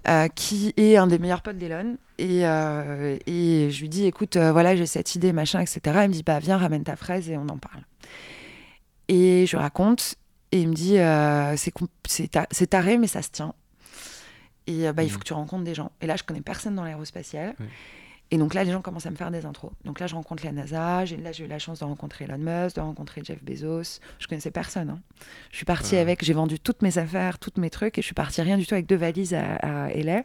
[0.08, 1.98] euh, qui est un des meilleurs potes d'Elon.
[2.18, 5.80] Et, euh, et je lui dis, écoute, euh, voilà, j'ai cette idée, machin, etc.
[6.04, 7.82] Il me dit, bah, viens, ramène ta fraise et on en parle.
[9.08, 10.16] Et je raconte.
[10.52, 10.96] Et il me dit,
[11.62, 11.74] c'est
[12.08, 13.54] c'est ta- c'est taré, mais ça se tient.
[14.68, 15.20] Et euh, bah, il faut Mhm.
[15.24, 15.92] que tu rencontres des gens.
[16.02, 17.56] Et là, je connais personne dans l'aérospatial.
[17.60, 17.66] Ouais.
[18.32, 19.72] Et donc là, les gens commencent à me faire des intros.
[19.86, 21.06] Donc là, je rencontre la NASA.
[21.06, 24.00] Là, j'ai eu la chance de rencontrer Elon Musk, de rencontrer Jeff Bezos.
[24.20, 24.90] Je connaissais personne.
[24.90, 25.00] hein.
[25.52, 28.16] Je suis partie avec, j'ai vendu toutes mes affaires, tous mes trucs, et je suis
[28.16, 30.24] partie rien du tout avec deux valises à, à LA,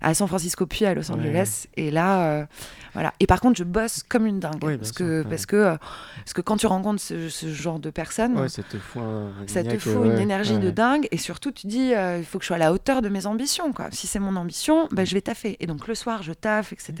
[0.00, 1.18] à San Francisco puis à Los Ouais.
[1.18, 1.66] Angeles.
[1.76, 2.46] Et là, euh,
[2.94, 3.12] voilà.
[3.20, 4.62] Et par contre, je bosse comme une dingue.
[4.62, 5.28] Oui, parce, sûr, que, ouais.
[5.28, 5.76] parce, que, euh,
[6.16, 9.30] parce que quand tu rencontres ce, ce genre de personnes, Ouais, ça te fout un.
[9.46, 12.24] ça te niaque, fout ouais, une énergie de dingue et surtout tu dis euh, il
[12.24, 13.88] faut que je sois à la hauteur de mes ambitions quoi.
[13.92, 15.56] Si c'est mon ambition, ben, je vais taffer.
[15.60, 16.94] Et donc le soir je taffe etc.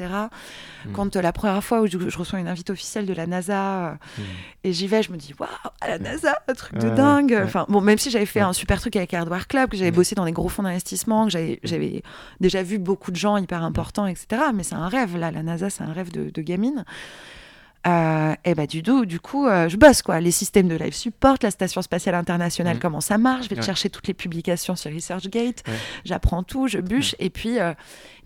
[0.84, 0.92] Mm.
[0.92, 3.88] Quand euh, la première fois où je, je reçois une invite officielle de la NASA
[3.88, 4.22] euh, Mm.
[4.64, 5.48] et j'y vais, je me dis waouh
[5.80, 7.40] à la NASA un truc de dingue.
[7.44, 10.14] Enfin bon même si j'avais fait un super truc avec Hardware Club, que j'avais bossé
[10.14, 12.02] dans des gros fonds d'investissement, que j'avais j'avais
[12.40, 14.42] déjà vu beaucoup de gens hyper importants etc.
[14.54, 16.84] Mais c'est un rêve là la NASA c'est un rêve de, de gamine.
[17.86, 20.20] Euh, et bah du, coup- du coup, euh, je bosse quoi.
[20.20, 22.80] Les systèmes de live support, la station spatiale internationale, Mhm.
[22.80, 23.44] comment ça marche.
[23.44, 25.62] Je vais te chercher toutes les publications sur ResearchGate.
[25.68, 25.74] Ouais.
[26.04, 27.14] J'apprends tout, je bûche.
[27.20, 27.74] Et puis, euh,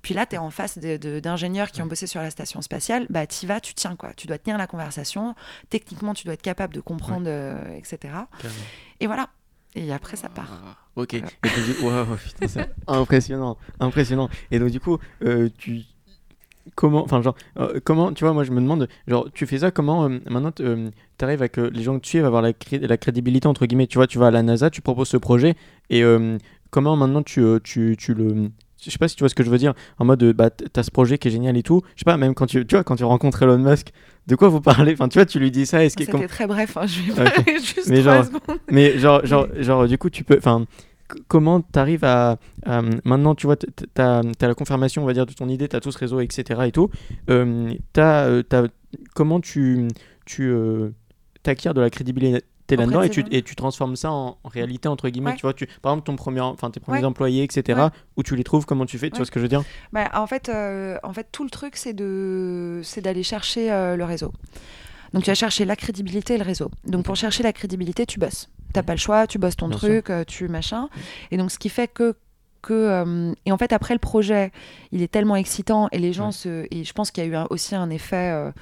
[0.03, 2.63] puis là, tu es en face de- de- d'ingénieurs qui ont bossé sur la station
[2.63, 3.07] spatiale.
[3.11, 4.13] Bah, tu vas, tu tiens quoi.
[4.17, 5.35] Tu dois tenir la conversation.
[5.69, 7.99] Techniquement, tu dois être capable de comprendre, euh, etc.
[8.03, 8.27] Carrément.
[9.01, 9.29] Et voilà.
[9.75, 10.49] Et après, ça part.
[10.51, 11.15] Ah, Ok.
[11.15, 11.29] Voilà.
[11.45, 14.29] Et donc, du- Waouh, putain, impressionnant, impressionnant.
[14.51, 14.99] Et donc du coup,
[15.59, 15.83] tu
[16.75, 19.71] comment, enfin genre, euh, comment, tu vois, moi je me demande, genre, tu fais ça
[19.71, 20.65] comment euh, maintenant, tu
[21.23, 23.67] arrives avec euh, les gens que tu suivent à avoir la, cré- la crédibilité entre
[23.67, 23.87] guillemets.
[23.87, 25.55] Tu vois, tu vas à la NASA, tu proposes ce projet
[25.91, 26.39] et euh,
[26.71, 28.51] comment maintenant tu, euh, tu, tu le
[28.83, 30.49] je sais pas si tu vois ce que je veux dire en mode euh, bah
[30.49, 32.75] t'as ce projet qui est génial et tout je sais pas même quand tu tu
[32.77, 33.89] vois quand tu rencontres Elon Musk
[34.27, 34.95] de quoi vous parlez?
[34.95, 36.79] Enfin tu vois tu lui dis ça est-ce que C'était très bref.
[36.79, 37.35] hein, Je vais Ok.
[37.45, 38.41] parler juste Mais genre- secondes.
[38.71, 40.39] mais genre, genre, genre, du coup, tu peux.
[40.39, 40.65] Enfin,
[41.29, 45.13] comment t'arrives à, à- Maintenant, tu vois, t- t- t'as as la confirmation, on va
[45.13, 46.61] dire, de ton idée, t'as tout ce réseau, etc.
[46.67, 46.91] et tout.
[47.29, 48.43] Euh, euh,
[49.15, 49.89] comment tu.
[50.27, 50.91] tu euh,
[51.43, 52.43] t'acquiers de la crédibilité
[52.77, 55.31] là-dedans de et tu, et tu transformes ça en, en réalité, entre guillemets.
[55.31, 55.37] Ouais.
[55.37, 57.05] Tu vois, tu, par exemple, ton premier, enfin, tes premiers Ouais.
[57.05, 57.81] employés, etc.
[57.81, 57.89] Ouais.
[58.17, 59.63] Où tu les trouves, comment tu fais Tu vois ce que je veux dire?
[59.93, 63.97] Bah, en, fait, euh, en fait, tout le truc, c'est de, c'est d'aller chercher euh,
[63.97, 64.33] le réseau.
[65.13, 66.71] Donc, tu vas chercher la crédibilité et le réseau.
[66.85, 68.49] Donc, pour chercher la crédibilité, tu bosses.
[68.73, 70.89] T'as pas le choix, tu bosses ton Bien truc, euh, tu machin.
[71.33, 72.15] Et donc, ce qui fait que
[72.63, 74.53] que euh, et en fait après le projet
[74.93, 76.33] il est tellement excitant et les gens Ouais.
[76.33, 78.53] se et je pense qu'il y a eu un- aussi un effet euh,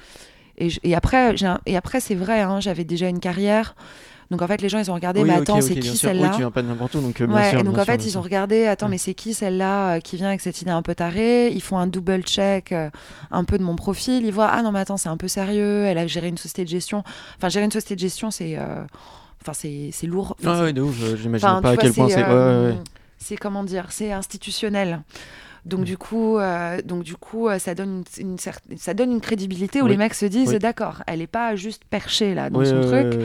[0.57, 3.75] et, je- et après un- et après c'est vrai hein, j'avais déjà une carrière
[4.31, 6.31] donc en fait les gens ils ont regardé Oui, mais attends c'est qui celle-là Oui,
[6.33, 7.59] tu viens pas de n'importe où, donc euh, bien Ouais, sûr.
[7.59, 8.19] et donc bien en sûr, fait, ils sûr.
[8.19, 8.91] ont regardé, attends, Ouais.
[8.91, 11.49] mais c'est qui celle-là euh, qui vient avec cette idée un peu tarée?
[11.51, 12.89] Ils font un double check euh,
[13.31, 14.25] un peu de mon profil.
[14.25, 15.85] Ils voient, ah non, mais attends, c'est un peu sérieux.
[15.85, 17.03] Elle a géré une société de gestion.
[17.37, 18.55] Enfin, gérer une société de gestion, c'est.
[18.57, 18.83] euh,
[19.41, 20.35] Enfin, c'est c'est lourd.
[20.41, 22.17] Enfin, Ah ouais, de ouf, euh, j'imagine enfin, pas à quel point c'est.
[22.17, 22.73] ouais, euh.
[23.17, 25.01] C'est comment dire C'est institutionnel.
[25.65, 25.83] Donc Mm.
[25.85, 29.81] du coup, euh, donc du coup, euh, ça donne une, une ça donne une crédibilité
[29.81, 29.91] où Oui.
[29.91, 30.59] les mecs se disent, Oui.
[30.59, 33.21] d'accord, elle est pas juste perchée là dans Ouais, son ouais, truc.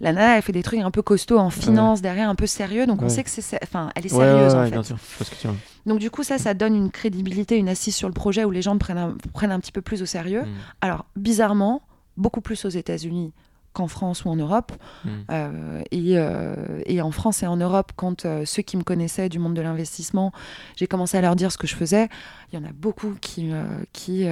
[0.00, 2.86] La nana, elle fait des trucs un peu costauds en finance derrière, un peu sérieux.
[2.86, 4.70] Donc on sait que c'est, enfin, elle est sérieuse en fait.
[4.70, 4.96] bien sûr.
[5.18, 5.48] Que tu.
[5.86, 8.62] Donc du coup, ça, ça donne une crédibilité, une assise sur le projet où les
[8.62, 10.42] gens prennent un, prennent un petit peu plus au sérieux.
[10.42, 10.54] Mm.
[10.80, 11.82] Alors, bizarrement,
[12.16, 13.32] beaucoup plus aux États-Unis
[13.76, 14.72] qu'en France ou en Europe.
[15.04, 15.10] Mm.
[15.30, 19.28] Euh, et, euh, et en France et en Europe, quand euh, ceux qui me connaissaient
[19.28, 20.32] du monde de l'investissement,
[20.76, 22.08] j'ai commencé à leur dire ce que je faisais,
[22.52, 23.50] il y en a beaucoup qui...
[23.92, 24.26] qui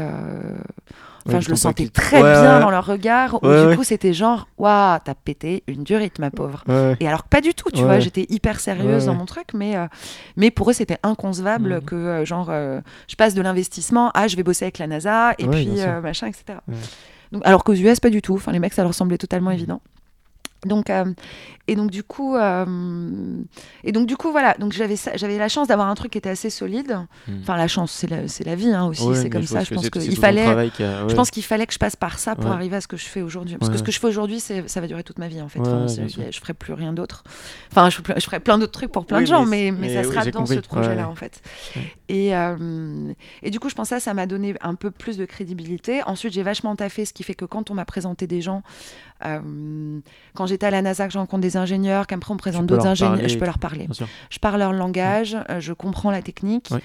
[1.27, 2.61] Enfin, je le sentais très Ouais, bien ouais.
[2.61, 6.31] dans leur regard, où Ouais, du coup, c'était genre, waouh, t'as pété une durite, ma
[6.31, 6.65] pauvre.
[7.01, 9.77] Et alors que pas du tout, tu vois, j'étais hyper sérieuse dans mon truc, mais,
[9.77, 9.87] euh,
[10.37, 11.81] mais pour eux, c'était inconcevable Mhm.
[11.83, 15.33] que, euh, genre, euh, je passe de l'investissement à je vais bosser avec la NASA,
[15.39, 15.69] et puis
[16.03, 16.59] machin, etc.
[17.33, 18.35] Donc, alors qu'aux US, pas du tout.
[18.35, 19.57] Enfin, les mecs, ça leur semblait totalement Mhm.
[19.57, 19.81] évident.
[20.65, 21.05] Donc, euh,
[21.69, 22.65] et donc du coup, euh,
[23.85, 24.55] et donc du coup, voilà.
[24.59, 26.99] Donc j'avais j'avais la chance d'avoir un truc qui était assez solide.
[27.29, 27.39] Mhm.
[27.43, 29.03] Enfin, la chance, c'est la, c'est la vie hein, aussi.
[29.03, 29.65] Ouais, c'est comme ça.
[29.65, 30.69] Je pense qu'il fallait.
[30.79, 32.51] Je pense qu'il fallait que je passe par ça pour Ouais.
[32.53, 33.57] arriver à ce que je fais aujourd'hui.
[33.57, 35.49] Parce que ce que je fais aujourd'hui, c'est- ça va durer toute ma vie en
[35.49, 35.61] fait.
[35.61, 37.25] Enfin, je ferai plus rien d'autre.
[37.71, 39.93] Enfin, je, ferai- je ferai plein d'autres trucs pour plein Oui, de gens, mais mais,
[39.95, 41.41] ça oui, sera dans ce projet-là en fait.
[42.09, 45.17] Et, euh, et du coup, je pense que ça, ça m'a donné un peu plus
[45.17, 46.03] de crédibilité.
[46.07, 48.63] Ensuite, j'ai vachement taffé, ce qui fait que quand on m'a présenté des gens,
[49.27, 50.01] euh,
[50.35, 52.87] quand j'étais à la NASA, que je rencontre des ingénieurs, qu'après on me présente d'autres
[52.87, 53.89] ingénieurs, parler je peux leur parler.
[54.31, 56.69] Je parle leur langage, euh, je comprends la technique.
[56.71, 56.81] Ouais.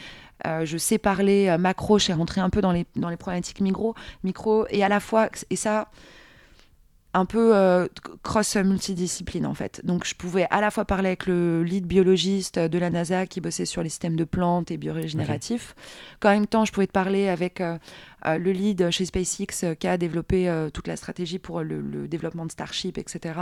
[0.47, 3.61] euh, je sais parler macro, je sais rentrer un peu dans les, dans les problématiques
[3.61, 5.89] micro, micro, et à la fois, et ça,
[7.13, 7.87] un peu euh,
[8.21, 9.81] cross multidiscipline en fait.
[9.83, 13.41] Donc je pouvais à la fois parler avec le lead biologiste de la NASA qui
[13.41, 15.75] bossait sur les systèmes de plantes et biorégénératifs,
[16.19, 17.77] qu'en même temps je pouvais te parler avec euh,
[18.25, 22.07] le lead chez SpaceX euh, qui a développé euh, toute la stratégie pour le, le
[22.07, 23.39] développement de Starship, etc.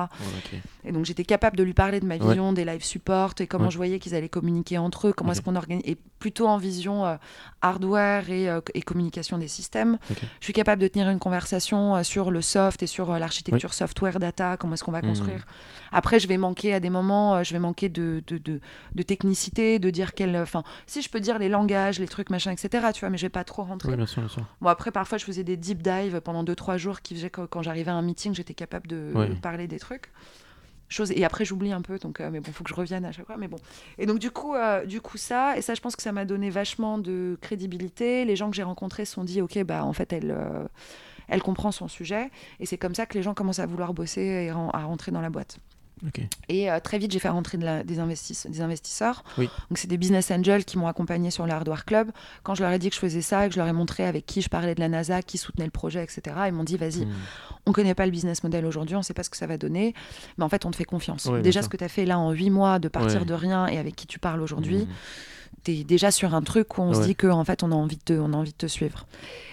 [0.84, 2.26] Et donc j'étais capable de lui parler de ma Ouais.
[2.28, 3.72] vision des live support et comment Ouais.
[3.72, 7.06] je voyais qu'ils allaient communiquer entre eux, comment est-ce qu'on organise, et plutôt en vision
[7.06, 7.16] euh,
[7.62, 9.98] hardware et, euh, et communication des systèmes.
[10.40, 13.74] Je suis capable de tenir une conversation euh, sur le soft et sur euh, l'architecture
[13.74, 15.10] software data, comment est-ce qu'on va Mhm.
[15.10, 15.46] construire.
[15.92, 18.60] Après, je vais manquer à des moments, euh, je vais manquer de, de, de,
[18.96, 22.52] de technicité, de dire quel, enfin, si je peux dire les langages, les trucs, machin,
[22.52, 22.88] etc.
[22.94, 23.90] Tu vois, mais je vais pas trop rentrer.
[23.90, 24.44] Oui, bien sûr, bien sûr.
[24.62, 27.62] Bon, après, parfois, je faisais des deep dives pendant 2-3 jours qui faisaient que quand
[27.62, 30.12] j'arrivais à un meeting, j'étais capable de parler des trucs.
[30.90, 31.12] Chose...
[31.12, 33.26] Et après, j'oublie un peu, donc, euh, mais bon, faut que je revienne à chaque
[33.26, 33.36] fois.
[33.38, 33.58] Mais bon.
[33.98, 36.24] Et donc, du coup, euh, du coup, ça, et ça, je pense que ça m'a
[36.24, 38.24] donné vachement de crédibilité.
[38.24, 40.66] Les gens que j'ai rencontrés se sont dit, OK, bah, en fait, elle, euh,
[41.28, 42.32] elle comprend son sujet.
[42.62, 45.22] Et c'est comme ça que les gens commencent à vouloir bosser et à rentrer dans
[45.22, 45.60] la boîte.
[46.50, 49.24] Et euh, très vite, j'ai fait rentrer de la- des, investis- des investisseurs.
[49.38, 49.50] Oui.
[49.70, 52.12] Donc, c'est des business angels qui m'ont accompagné sur le Hardware Club.
[52.44, 54.06] Quand je leur ai dit que je faisais ça et que je leur ai montré
[54.06, 56.78] avec qui je parlais de la NASA, qui soutenait le projet, etc., ils m'ont dit
[56.78, 57.12] vas-y, Hmm.
[57.66, 59.94] on connaît pas le business model aujourd'hui, on sait pas ce que ça va donner,
[60.38, 61.26] mais en fait, on te fait confiance.
[61.26, 63.26] Ouais, déjà, ce que tu as fait là en huit mois, de partir Ouais.
[63.26, 64.88] de rien et avec qui tu parles aujourd'hui, Hmm.
[65.64, 67.98] tu es déjà sur un truc où on se dit qu'en fait, on a, envie
[67.98, 69.06] de te, on a envie de te suivre.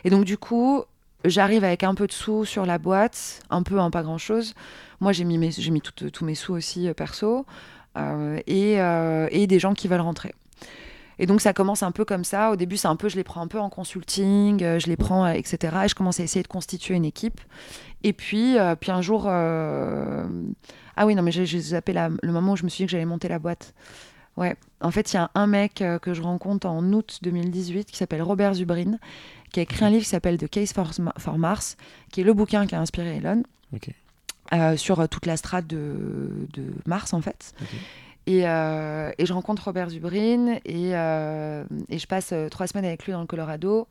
[0.05, 0.83] Et donc, du coup,
[1.25, 4.55] j'arrive avec un peu de sous sur la boîte, un peu, hein, pas grand-chose.
[5.05, 7.45] Moi, j'ai mis, mes- mis tous mes sous aussi euh, perso,
[7.99, 10.35] euh, et, euh, et des gens qui veulent rentrer.
[11.19, 12.51] Et donc ça commence un peu comme ça.
[12.51, 15.27] Au début, c'est un peu, je les prends un peu en consulting, je les prends,
[15.29, 15.77] etc.
[15.85, 17.39] Et je commence à essayer de constituer une équipe.
[18.03, 20.27] Et puis, puis un jour, ah
[21.05, 23.05] oui, non, mais j'ai zappé la- le moment où je me suis dit que j'allais
[23.05, 23.75] monter la boîte.
[24.39, 24.57] Ouais.
[24.81, 28.23] En fait, il y a un mec que je rencontre en août 2018 qui s'appelle
[28.23, 28.99] Robert Zubrin,
[29.53, 31.77] qui a écrit un livre qui s'appelle The Case for, Mars,
[32.11, 33.43] qui est le bouquin qui a inspiré Elon.
[33.75, 33.91] Ok.
[34.53, 35.97] Euh, sur euh, toute la strate de,
[36.53, 37.55] de Mars en fait.
[38.27, 43.05] Et, euh, et je rencontre Robert Zubrin et, euh, et je passe trois semaines avec
[43.05, 43.87] lui dans le Colorado,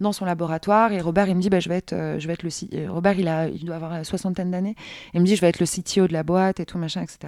[0.00, 0.90] dans son laboratoire.
[0.92, 2.50] Et Robert, il me dit, bah, je, vais être, je vais être le...
[2.50, 4.74] C- Robert, il, a, il doit avoir soixantaine d'années.
[5.14, 7.18] Il me dit, je vais être le CTO de la boîte et tout, machin, etc.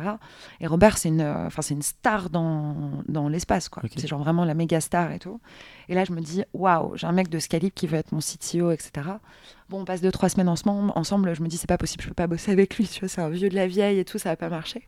[0.60, 2.74] Et Robert, c'est une, enfin, c'est une star dans,
[3.06, 3.82] dans l'espace, quoi.
[3.96, 5.40] C'est genre vraiment la méga star et tout.
[5.88, 8.10] Et là, je me dis, waouh, j'ai un mec de ce calibre qui veut être
[8.10, 9.10] mon CTO, etc.
[9.68, 12.08] Bon, on passe deux, trois semaines ensemble, ensemble je me dis, c'est pas possible, je
[12.08, 14.18] peux pas bosser avec lui, tu vois, c'est un vieux de la vieille et tout,
[14.18, 14.86] ça va pas marcher.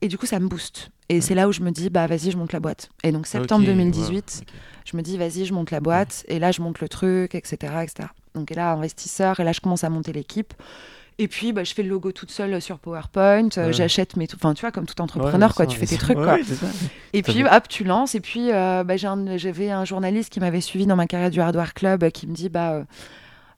[0.00, 0.90] Et du coup, ça me booste.
[1.08, 2.90] Et c'est là où je me dis, bah vas-y, je monte la boîte.
[3.02, 4.54] Et donc, septembre Ok, 2018, wow, ok.
[4.84, 6.24] je me dis, vas-y, je monte la boîte.
[6.28, 7.56] Et là, je monte le truc, etc.
[7.82, 8.08] etc.
[8.34, 10.52] Donc, et là, investisseur, et là, je commence à monter l'équipe.
[11.20, 13.48] Et puis, bah, je fais le logo toute seule sur PowerPoint.
[13.56, 13.72] Ouais.
[13.72, 14.28] J'achète mes.
[14.34, 16.38] Enfin, tu vois, comme tout entrepreneur, quoi, tu fais tes trucs, Ouais, quoi.
[17.14, 18.14] Et puis, hop, tu lances.
[18.14, 21.40] Et puis, euh, bah, un- j'avais un journaliste qui m'avait suivi dans ma carrière du
[21.40, 22.84] Hardware Club qui me dit bah, euh,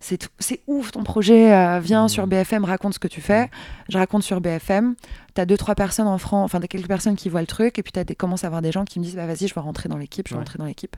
[0.00, 3.50] c'est ouf ton projet, euh, viens sur BFM, raconte ce que tu fais.
[3.90, 4.94] Je raconte sur BFM.
[5.34, 7.78] Tu as deux, trois personnes en France, enfin, tu quelques personnes qui voient le truc.
[7.78, 9.60] Et puis, tu commences à avoir des gens qui me disent bah, vas-y, je vais
[9.60, 10.40] rentrer dans l'équipe, je vais Ouais.
[10.44, 10.96] rentrer dans l'équipe.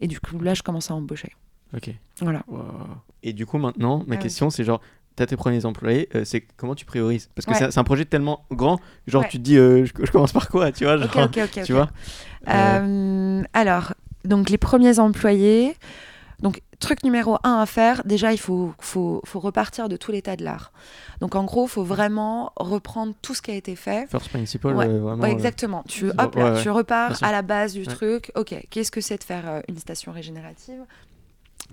[0.00, 1.32] Et du coup, là, je commence à embaucher.
[1.74, 1.90] Ok.
[2.20, 2.42] Voilà.
[2.46, 2.62] Wow.
[3.24, 4.18] Et du coup, maintenant, ma Ah oui.
[4.18, 4.80] question, c'est genre,
[5.16, 7.28] t'as tes premiers employés, euh, c'est comment tu priorises?
[7.34, 7.70] Parce que Ouais.
[7.72, 8.78] c'est un projet tellement grand,
[9.08, 9.28] genre Ouais.
[9.28, 11.62] tu te dis, euh, je, je commence par quoi, tu vois genre, Ok, ok, ok.
[11.64, 11.88] Tu vois?
[12.46, 15.74] alors, donc les premiers employés.
[16.40, 20.36] Donc, truc numéro un à faire, déjà, il faut, faut, faut repartir de tout l'état
[20.36, 20.70] de l'art.
[21.20, 24.06] Donc, en gros, il faut vraiment reprendre tout ce qui a été fait.
[24.10, 24.86] First principle, Ouais.
[24.86, 25.22] euh, vraiment.
[25.22, 25.82] Ouais, euh, exactement.
[25.88, 26.62] Tu, hop, là, ouais, ouais.
[26.62, 28.30] tu repars à la base du truc.
[28.34, 30.80] Ok, qu'est-ce que c'est de faire euh, une station régénérative?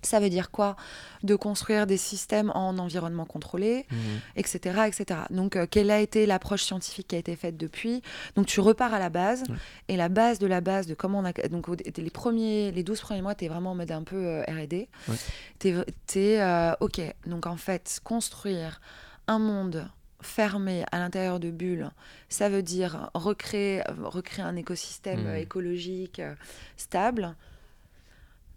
[0.06, 0.76] Ça veut dire quoi?
[1.24, 3.98] De construire des systèmes en environnement contrôlé, mhm.
[4.36, 4.82] etc.
[4.88, 5.22] etc.
[5.30, 8.02] Donc, euh, quelle a été l'approche scientifique qui a été faite depuis?
[8.36, 9.44] Donc, tu repars à la base.
[9.88, 11.34] Et la base de la base de comment on a.
[11.50, 14.44] Donc, les, premiers, les 12 premiers mois, tu es vraiment en mode un peu euh,
[14.44, 14.88] RD.
[15.08, 15.16] Ouais.
[15.60, 16.74] Tu es.
[16.80, 17.02] OK.
[17.26, 18.82] Donc, en fait, construire
[19.28, 19.88] un monde
[20.24, 21.92] fermé à l'intérieur de bulles,
[22.30, 25.28] ça veut dire recréer, euh, recréer un écosystème Mhm.
[25.28, 26.34] euh, écologique euh,
[26.78, 27.36] stable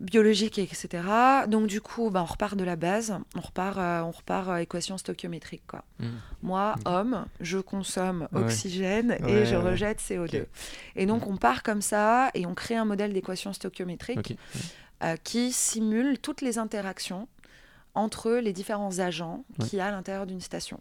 [0.01, 0.89] biologique, etc.
[1.49, 4.57] Donc du coup, bah, on repart de la base, on repart, euh, on repart euh,
[4.57, 5.63] équation stoichiométrique.
[5.67, 5.85] Quoi.
[6.01, 6.11] Mhm.
[6.43, 8.43] Moi, homme, je consomme Ouais.
[8.43, 10.43] oxygène et Ouais, je rejette CO2.
[10.43, 10.47] Ok.
[10.97, 14.39] Et donc on part comme ça et on crée un modèle d'équation stoichiométrique
[15.03, 17.29] euh, qui simule toutes les interactions
[17.97, 19.67] entre les différents agents Ouais.
[19.67, 20.81] qu'il y a à l'intérieur d'une station.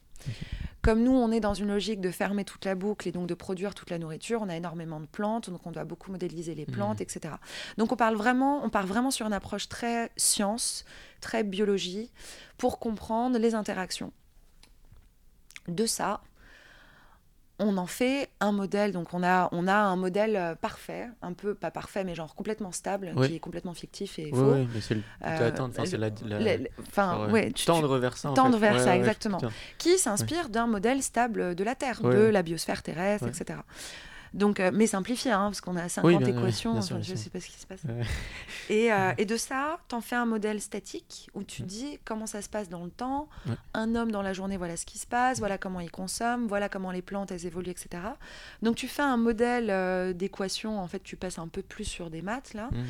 [0.82, 3.34] Comme nous, on est dans une logique de fermer toute la boucle et donc de
[3.34, 6.66] produire toute la nourriture, on a énormément de plantes, donc on doit beaucoup modéliser les
[6.68, 7.04] plantes, Mhm.
[7.10, 7.34] etc.
[7.78, 10.86] Donc on parle vraiment, on part vraiment sur une approche très science,
[11.22, 12.12] très biologie,
[12.58, 14.12] pour comprendre les interactions.
[15.68, 16.22] De ça,
[17.60, 18.92] on en fait un modèle.
[18.92, 22.36] Donc on a, on a un modèle euh, parfait, un peu pas parfait, mais genre
[22.36, 24.52] complètement stable, qui est complètement fictif et faux.
[24.54, 27.52] ouais, mais c'est le Euh, enfin, c'est la, la- Enfin, ouais.
[27.52, 28.32] tu- tendre vers ça.
[28.32, 28.60] en tendre fait.
[28.66, 29.40] vers Ouais, ça, ouais, exactement.
[29.78, 33.60] qui s'inspire d'un modèle stable de la Terre, de la biosphère terrestre, etc.
[34.36, 37.02] Donc, euh, mais simplifié, hein, parce qu'on a 50 Oui, bien- ouais, équations, bien sûr,
[37.02, 37.84] je ne sais pas ce qui se passe.
[37.86, 38.02] Ouais.
[38.70, 42.26] Et, euh, et de ça, tu en fais un modèle statique où tu dis comment
[42.26, 43.30] ça se passe dans le temps.
[43.48, 43.54] Ouais.
[43.74, 46.68] Un homme dans la journée, voilà ce qui se passe, voilà comment il consomme, voilà
[46.68, 47.90] comment les plantes, elles évoluent, etc.
[48.62, 52.10] Donc tu fais un modèle euh, d'équation, en fait tu passes un peu plus sur
[52.10, 52.86] des maths, là, Mhm.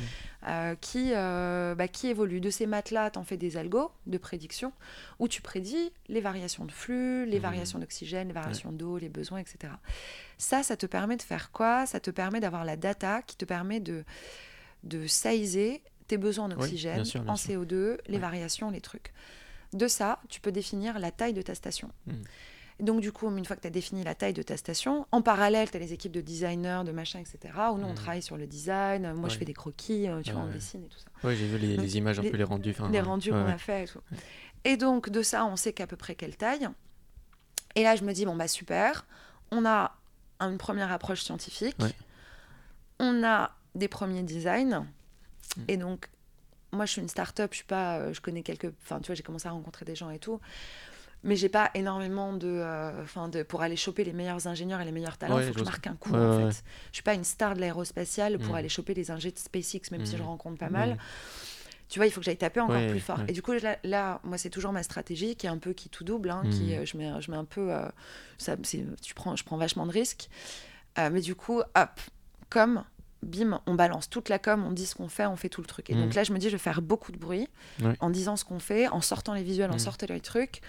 [0.46, 2.40] Euh, qui, euh, bah, qui évoluent.
[2.40, 4.72] De ces maths-là, tu en fais des algos de prédiction
[5.18, 7.42] où tu prédis les variations de flux, les Mhm.
[7.42, 9.72] variations d'oxygène, les variations d'eau, les besoins, etc.
[10.38, 11.86] Ça, ça te permet de faire quoi?
[11.86, 14.04] Ça te permet d'avoir la data qui te permet de,
[14.84, 17.54] de sizer tes besoins en bien oxygène, sûr, bien en sûr.
[17.62, 18.18] CO2, les Ouais.
[18.18, 19.12] variations, les trucs.
[19.72, 21.90] De ça, tu peux définir la taille de ta station.
[22.06, 22.12] Mm.
[22.78, 25.06] Et Donc, du coup, une fois que tu as défini la taille de ta station,
[25.10, 27.54] en parallèle, tu as les équipes de designers, de machin, etc.
[27.72, 27.94] Où nous, on Mm.
[27.94, 29.14] travaille sur le design.
[29.14, 31.26] Moi, je fais des croquis, euh, tu vois, Ouais, on dessine et tout ça.
[31.26, 32.70] Ouais, j'ai vu les, Donc, les images, un les- peu les rendus.
[32.70, 34.00] enfin, les rendus qu'on a fait et tout.
[34.64, 36.68] Et donc, de ça, on sait qu'à peu près quelle taille.
[37.76, 39.06] Et là, je me dis, bon, bah super,
[39.50, 39.94] on a
[40.40, 41.92] une première approche scientifique, Ouais.
[42.98, 44.86] on a des premiers designs.
[45.56, 45.62] Mm.
[45.68, 46.10] Et donc,
[46.72, 49.14] moi, je suis une start-up, je suis pas, euh, je connais quelques, enfin, tu vois,
[49.14, 50.40] j'ai commencé à rencontrer des gens et tout.
[51.24, 54.84] Mais j'ai pas énormément de, euh, enfin, de, pour aller choper les meilleurs ingénieurs et
[54.84, 56.62] les meilleurs talents, il Ouais, faut que je marque un coup, Ouais, en ouais, fait.
[56.92, 58.58] Je suis pas une star de l'aérospatiale pour Mm.
[58.58, 60.18] aller choper les ingés de SpaceX, même si Mm.
[60.18, 60.72] je rencontre pas Mm.
[60.72, 60.96] mal
[61.88, 63.20] tu vois, il faut que j'aille taper encore plus fort.
[63.28, 65.88] Et du coup, là, là, moi, c'est toujours ma stratégie qui est un peu qui
[65.88, 67.88] tout double, hein, qui, euh, je, mets, je mets un peu, euh,
[68.38, 70.28] ça, c'est, tu prends, je prends vachement de risques.
[70.98, 72.00] Euh, mais du coup, hop,
[72.50, 72.82] comme,
[73.22, 75.68] bim, on balance toute la com, on dit ce qu'on fait, on fait tout le
[75.68, 75.88] truc.
[75.88, 77.48] Et donc là, je me dis, je vais faire beaucoup de bruit
[78.00, 80.62] en disant ce qu'on fait, en sortant les visuels, en sortant les trucs.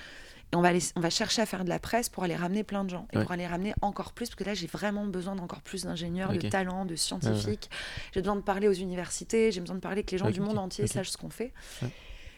[0.54, 2.64] Et on va, aller, on va chercher à faire de la presse pour aller ramener
[2.64, 3.06] plein de gens.
[3.12, 3.24] Et Ouais.
[3.24, 6.48] pour aller ramener encore plus, parce que là, j'ai vraiment besoin d'encore plus d'ingénieurs, de
[6.50, 7.70] talents, de scientifiques.
[8.14, 10.58] J'ai besoin de parler aux universités, j'ai besoin de parler que les gens du monde
[10.58, 11.52] entier sachent ce qu'on fait.
[11.82, 11.90] Ouais.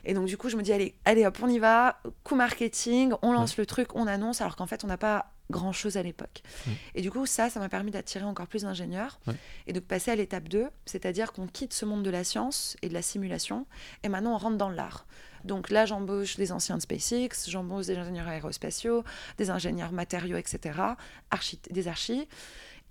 [0.06, 3.14] Et donc, du coup, je me dis, allez, allez hop, on y va, coup marketing,
[3.22, 6.04] on lance le truc, on annonce, alors qu'en fait, on n'a pas grand chose à
[6.04, 6.44] l'époque.
[6.68, 6.74] Ouais.
[6.96, 9.34] Et du coup, ça, ça m'a permis d'attirer encore plus d'ingénieurs Ouais.
[9.66, 12.90] et de passer à l'étape 2, c'est-à-dire qu'on quitte ce monde de la science et
[12.90, 13.66] de la simulation
[14.04, 15.08] et maintenant on rentre dans l'art.
[15.46, 19.04] Donc là, j'embauche des anciens de SpaceX, j'embauche des ingénieurs aérospatiaux,
[19.40, 20.78] des ingénieurs matériaux, etc.,
[21.32, 22.28] archi- des archis.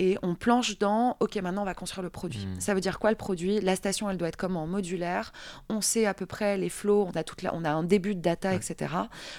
[0.01, 2.47] Et on planche dans, OK, maintenant on va construire le produit.
[2.47, 2.61] Mm.
[2.61, 3.61] Ça veut dire quoi le produit?
[3.61, 5.33] La station, elle doit être comment Modulaire.
[5.69, 8.15] On sait à peu près les flows, on a, toute la, on a un début
[8.15, 8.57] de data, Ouais.
[8.57, 8.95] etc.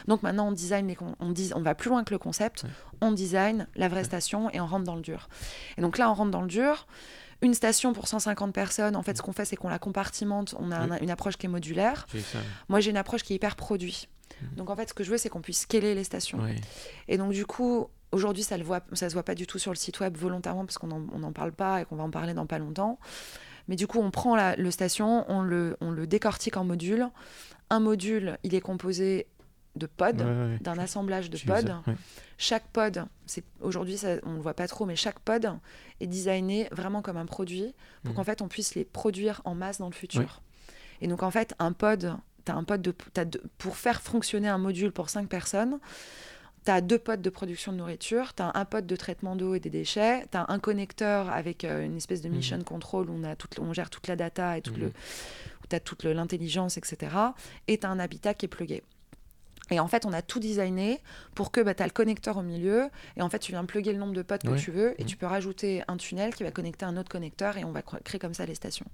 [0.07, 2.69] Donc maintenant on design, les on, dis- on va plus loin que le concept, Ouais.
[3.01, 5.29] on design la vraie station et on rentre dans le dur.
[5.77, 6.87] Et donc là, on rentre dans le dur.
[7.41, 10.55] Une station pour 150 personnes, en fait, ce qu'on fait, c'est qu'on la compartimente.
[10.59, 10.91] On a Oui.
[10.91, 12.05] un- une approche qui est modulaire.
[12.67, 14.09] Moi, j'ai une approche qui est hyper produit.
[14.55, 16.39] Donc, en fait, ce que je veux, c'est qu'on puisse scaler les stations.
[17.07, 19.99] Et donc, du coup, aujourd'hui, ça ne se voit pas du tout sur le site
[19.99, 22.99] web volontairement parce qu'on n'en parle pas et qu'on va en parler dans pas longtemps.
[23.67, 27.07] Mais du coup, on prend la, le station, on le, on le décortique en modules.
[27.69, 29.27] Un module, il est composé
[29.75, 30.57] de pods, Ouais, ouais.
[30.61, 31.67] d'un assemblage de pods.
[31.67, 31.95] ça, ouais.
[32.39, 35.47] Chaque pod, c'est aujourd'hui ça- on le voit pas trop, mais chaque pod
[35.99, 38.15] est designé vraiment comme un produit pour Mhm.
[38.17, 40.41] qu'en fait on puisse les produire en masse dans le futur.
[41.01, 42.93] Et donc en fait un pod, t'as un pod de,
[43.25, 45.79] deux- pour faire fonctionner un module pour cinq personnes.
[46.65, 49.55] Tu as deux pods de production de nourriture, tu as un pod de traitement d'eau
[49.55, 52.35] et des déchets, tu as un connecteur avec euh, une espèce de Mhm.
[52.35, 54.79] mission control où on, a toute, on gère toute la data et tout Mhm.
[54.81, 57.15] le, où tu as toute l'intelligence, etc.
[57.67, 58.83] Et tu as un habitat qui est plugué.
[59.71, 60.99] Et en fait, on a tout designé
[61.35, 62.89] pour que bah, tu as le connecteur au milieu.
[63.15, 64.99] Et en fait, tu viens plugger le nombre de pods que tu veux.
[64.99, 67.55] Et tu peux rajouter un tunnel qui va connecter un autre connecteur.
[67.57, 68.87] Et on va cr- créer comme ça les stations.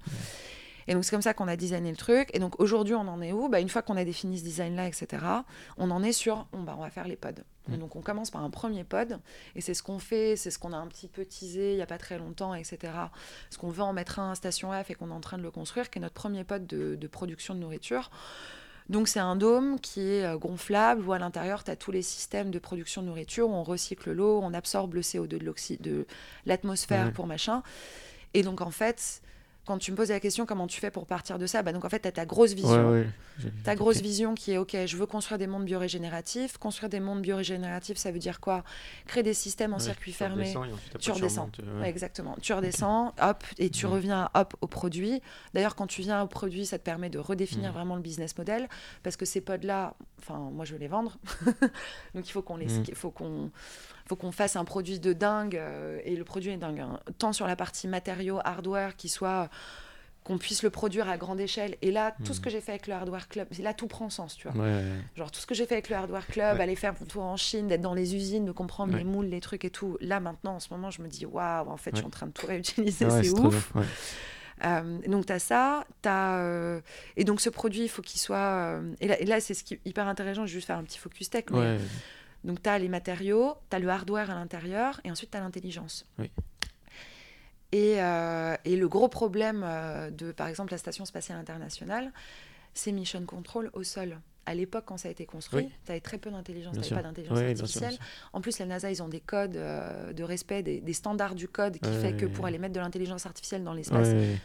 [0.87, 2.29] Et donc, c'est comme ça qu'on a designé le truc.
[2.33, 3.49] Et donc, aujourd'hui, on en est où?
[3.49, 5.23] Bah, Une fois qu'on a défini ce design-là, etc.,
[5.77, 7.43] on en est sur bah, on va faire les pods.
[7.67, 7.77] Mhm.
[7.77, 9.19] Donc, on commence par un premier pod.
[9.55, 10.35] Et c'est ce qu'on fait.
[10.35, 12.77] C'est ce qu'on a un petit peu teasé il n'y a pas très longtemps, etc.
[12.83, 15.43] Parce qu'on veut en mettre un à Station F et qu'on est en train de
[15.43, 18.11] le construire, qui est notre premier pod de, de production de nourriture.
[18.89, 22.03] Donc c'est un dôme qui est euh, gonflable où à l'intérieur tu as tous les
[22.03, 26.05] systèmes de production de nourriture, où on recycle l'eau, on absorbe le CO2 de
[26.45, 27.63] l'atmosphère pour machin.
[28.33, 29.21] Et donc en fait,
[29.65, 31.85] quand tu me poses la question comment tu fais pour partir de ça, bah donc
[31.85, 32.89] en fait tu as ta grosse vision.
[32.91, 33.07] Ouais, ouais.
[33.39, 36.57] j'ai- Ta grosse vision qui est OK, je veux construire des mondes biorégénératifs.
[36.57, 38.63] Construire des mondes biorégénératifs, ça veut dire quoi?
[39.07, 40.43] Créer des systèmes en Ouais, circuit tu fermé.
[40.43, 41.49] redescends et ensuite après tu redescends.
[41.61, 42.35] euh, Ouais, exactement.
[42.41, 43.91] Tu redescends, hop, et tu Mhm.
[43.93, 45.21] reviens, hop, au produit.
[45.53, 47.75] D'ailleurs, quand tu viens au produit, ça te permet de redéfinir Mhm.
[47.75, 48.69] vraiment le business model,
[49.03, 51.17] parce que ces pods-là, enfin, moi, je veux les vendre.
[52.13, 52.85] Donc, il faut qu'on les, Mhm.
[52.93, 53.51] faut qu'on,
[54.07, 56.79] faut qu'on fasse un produit de dingue, euh, et le produit est dingue.
[56.79, 56.99] hein.
[57.17, 59.49] Tant sur la partie matériaux, hardware, qui soit
[60.23, 61.75] qu'on puisse le produire à grande échelle.
[61.83, 62.43] Et là, tout ce Mhm.
[62.45, 64.59] que j'ai fait avec le Hardware Club, là, tout prend sens, tu vois.
[64.59, 64.99] Ouais, ouais, ouais.
[65.15, 67.37] Genre tout ce que j'ai fait avec le Hardware Club, aller faire mon tour en
[67.37, 69.97] Chine, d'être dans les usines, de comprendre les moules, les trucs et tout.
[70.01, 72.25] Là maintenant, en ce moment, je me dis waouh, en fait, je suis en train
[72.25, 73.71] de tout réutiliser, c'est ouf.
[74.63, 76.79] Euh, donc tu as ça, euh,
[77.17, 78.37] et donc ce produit, il faut qu'il soit.
[78.37, 80.41] euh, Et là, là, c'est ce qui est hyper intéressant.
[80.45, 81.43] Je vais juste faire un petit focus tech.
[81.51, 81.77] mais-
[82.45, 85.41] Donc tu as les matériaux, tu as le hardware à l'intérieur, et ensuite tu as
[85.41, 86.05] l'intelligence.
[86.19, 86.31] Oui.
[87.71, 92.11] Et, euh, et le gros problème euh, de, par exemple, la Station spatiale internationale,
[92.73, 94.19] c'est mission control au sol.
[94.45, 95.71] À l'époque, quand ça a été construit, Oui.
[95.85, 97.89] tu avais très peu d'intelligence, tu pas d'intelligence Ouais, bien sûr, artificielle.
[97.89, 98.29] bien sûr.
[98.31, 101.47] En plus, la NASA, ils ont des codes euh, de respect, des, des standards du
[101.47, 104.37] code qui Ouais, fait que pour aller mettre de l'intelligence artificielle dans l'espace, Ouais,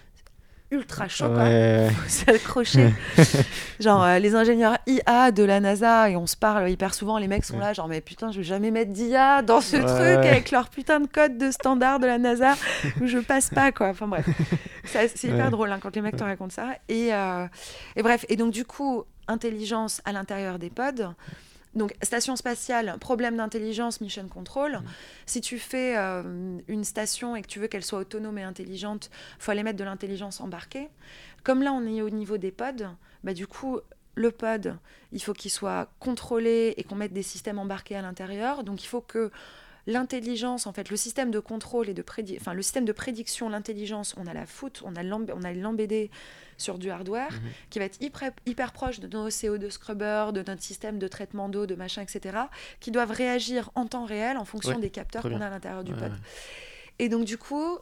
[0.70, 1.42] ultra chaud, quoi.
[1.44, 1.88] ouais.
[1.94, 2.92] Faut s'accrocher.
[3.80, 7.28] genre, euh, les ingénieurs IA de la NASA, et on se parle hyper souvent, les
[7.28, 10.26] mecs sont là, genre, mais putain, je vais jamais mettre d'IA dans ce Ouais, truc
[10.26, 12.54] avec leur putain de code de standard de la NASA
[13.00, 13.88] où je passe pas, quoi.
[13.88, 14.26] Enfin bref.
[14.84, 15.50] c'est c'est hyper Ouais.
[15.50, 16.68] drôle hein, quand les mecs te racontent ça.
[16.88, 17.46] Et, euh,
[17.96, 21.14] et bref, et donc du coup, intelligence à l'intérieur des pods.
[21.74, 24.72] Donc, station spatiale, problème d'intelligence, mission control.
[24.78, 24.84] Mm.
[25.26, 29.10] Si tu fais euh, une station et que tu veux qu'elle soit autonome et intelligente,
[29.38, 30.88] faut aller mettre de l'intelligence embarquée.
[31.44, 32.88] Comme là, on est au niveau des pods,
[33.22, 33.78] bah, du coup,
[34.16, 34.76] le pod,
[35.12, 38.64] il faut qu'il soit contrôlé et qu'on mette des systèmes embarqués à l'intérieur.
[38.64, 39.30] Donc, il faut que
[39.86, 43.48] l'intelligence, en fait, le système de contrôle et de prédi- enfin, le système de prédiction,
[43.48, 46.10] l'intelligence, on a la foot, on a l'emb- on a l'embêté
[46.58, 47.50] sur du hardware Mhm.
[47.70, 51.48] qui va être hyper, hyper proche de nos CO2 scrubbers, de notre système de traitement
[51.48, 52.36] d'eau, de machin, etc.,
[52.80, 55.84] qui doivent réagir en temps réel en fonction Ouais, des capteurs qu'on a à l'intérieur
[55.84, 56.12] du Ouais, pod.
[56.12, 56.18] ouais.
[56.98, 57.78] Et donc du coup,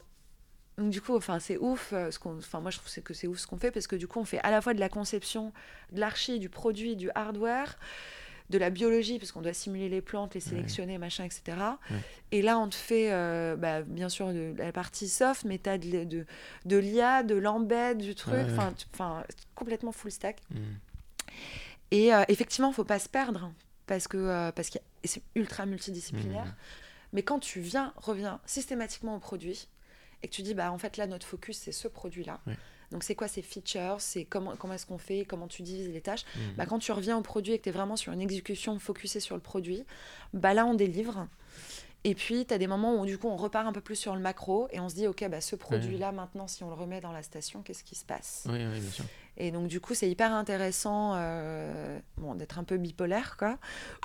[0.76, 1.92] donc, du coup, enfin c'est ouf.
[1.92, 3.96] euh, ce qu'on, enfin moi je trouve que c'est ouf ce qu'on fait parce que
[3.96, 5.53] du coup on fait à la fois de la conception,
[5.90, 7.76] de l'archi, du produit, du hardware,
[8.51, 11.57] de la biologie parce qu'on doit simuler les plantes, les sélectionner, machin, etc.
[11.90, 11.96] Ouais.
[12.32, 15.76] Et là on te fait, euh, bah, bien sûr de la partie soft, mais t'as
[15.78, 16.26] de, de,
[16.64, 19.22] de l'IA, de l'embed, du truc, enfin tu- enfin
[19.55, 20.40] complètement full stack.
[20.51, 20.57] Mm.
[21.90, 23.53] Et euh, effectivement, faut pas se perdre
[23.86, 26.44] parce que euh, parce que c'est ultra multidisciplinaire.
[26.44, 26.55] Mhm.
[27.14, 29.68] Mais quand tu viens, reviens systématiquement au produit
[30.22, 32.40] et que tu dis bah en fait là notre focus c'est ce produit là.
[32.46, 32.57] Ouais.
[32.91, 36.01] Donc c'est quoi ces features, c'est comment comment est-ce qu'on fait, comment tu divises les
[36.01, 36.24] tâches?
[36.24, 36.41] Mm.
[36.57, 39.20] Bah, quand tu reviens au produit et que tu es vraiment sur une exécution focusée
[39.20, 39.84] sur le produit,
[40.32, 41.26] bah là on délivre.
[42.05, 44.14] Et puis, tu as des moments où du coup on repart un peu plus sur
[44.14, 47.01] le macro et on se dit, ok, bah, ce produit-là, maintenant, si on le remet
[47.01, 48.45] dans la station, qu'est-ce qui se passe?
[48.49, 49.05] Oui, oui, bien sûr.
[49.41, 53.57] Et donc, du coup, c'est hyper intéressant euh, bon, d'être un peu bipolaire, quoi,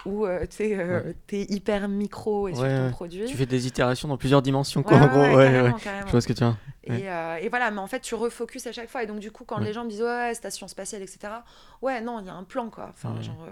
[0.05, 2.89] où euh, tu es hyper micro et sur ton ouais.
[2.91, 3.25] produit.
[3.25, 5.21] Tu fais des itérations dans plusieurs dimensions, quoi, en gros.
[5.35, 6.05] carrément, carrément.
[6.05, 6.43] Je vois ce que tu.
[6.43, 6.53] Ouais.
[6.83, 9.01] Et, euh, et voilà, mais en fait, tu refocuses à chaque fois.
[9.01, 11.33] Et donc, du coup, quand les gens me disent, ouais, station spatiale, etc.,
[11.81, 12.89] ouais, non, il y a un plan, quoi.
[12.93, 13.47] Enfin, genre,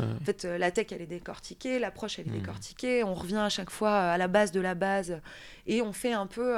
[0.00, 2.40] euh, en fait, euh, la tech, elle est décortiquée, l'approche, elle est Mhm.
[2.40, 3.04] décortiquée.
[3.04, 5.18] On revient à chaque fois euh, à la base de la base.
[5.66, 6.54] Et on fait un peu.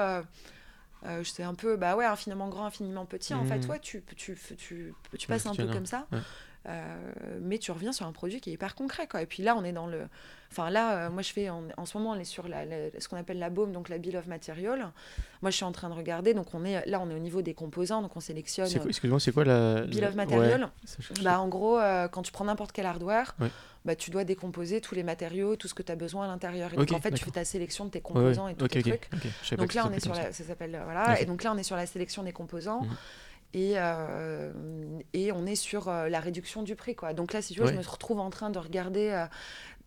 [1.06, 3.34] Euh, je sais un peu, bah ouais, infiniment grand, infiniment petit.
[3.34, 3.70] En fait, Mhm.
[3.70, 6.06] ouais, tu, tu, tu, tu, passes un peu comme ça.
[6.12, 6.18] Ouais.
[6.66, 9.22] Euh, mais tu reviens sur un produit qui est hyper concret, quoi.
[9.22, 10.08] Et puis là, on est dans le.
[10.50, 11.50] Enfin, là, euh, moi, je fais.
[11.50, 13.88] En, en ce moment, on est sur la, la- ce qu'on appelle la BOM, donc
[13.90, 14.90] la Bill of Material.
[15.42, 16.32] Moi, je suis en train de regarder.
[16.32, 18.00] Donc, on est là, on est au niveau des composants.
[18.00, 18.66] Donc, on sélectionne.
[18.72, 19.82] Quoi- Excuse-moi, c'est quoi la.
[19.82, 20.62] Bill of Material.
[20.64, 23.50] Ouais, Bah, en gros, euh, quand tu prends n'importe quel hardware, Ouais.
[23.84, 26.72] bah, tu dois décomposer tous les matériaux, tout ce que tu as besoin à l'intérieur.
[26.72, 28.02] Et Ok, donc, en fait, tu fais ta sélection de tes ouais.
[28.02, 29.08] composants et tous Ok, tes ok, trucs.
[29.12, 29.20] ok.
[29.42, 31.20] Je savais pas Donc là, on est sur la, ça s'appelle euh, voilà.
[31.20, 32.82] Et donc là, on est sur la sélection des composants.
[32.82, 32.96] Mhm.
[33.54, 34.52] Et, euh,
[35.14, 36.94] et on est sur euh, la réduction du prix.
[36.94, 37.14] Quoi.
[37.14, 37.72] Donc là, si tu veux, Ouais.
[37.72, 39.08] je me retrouve en train de regarder.
[39.10, 39.26] euh,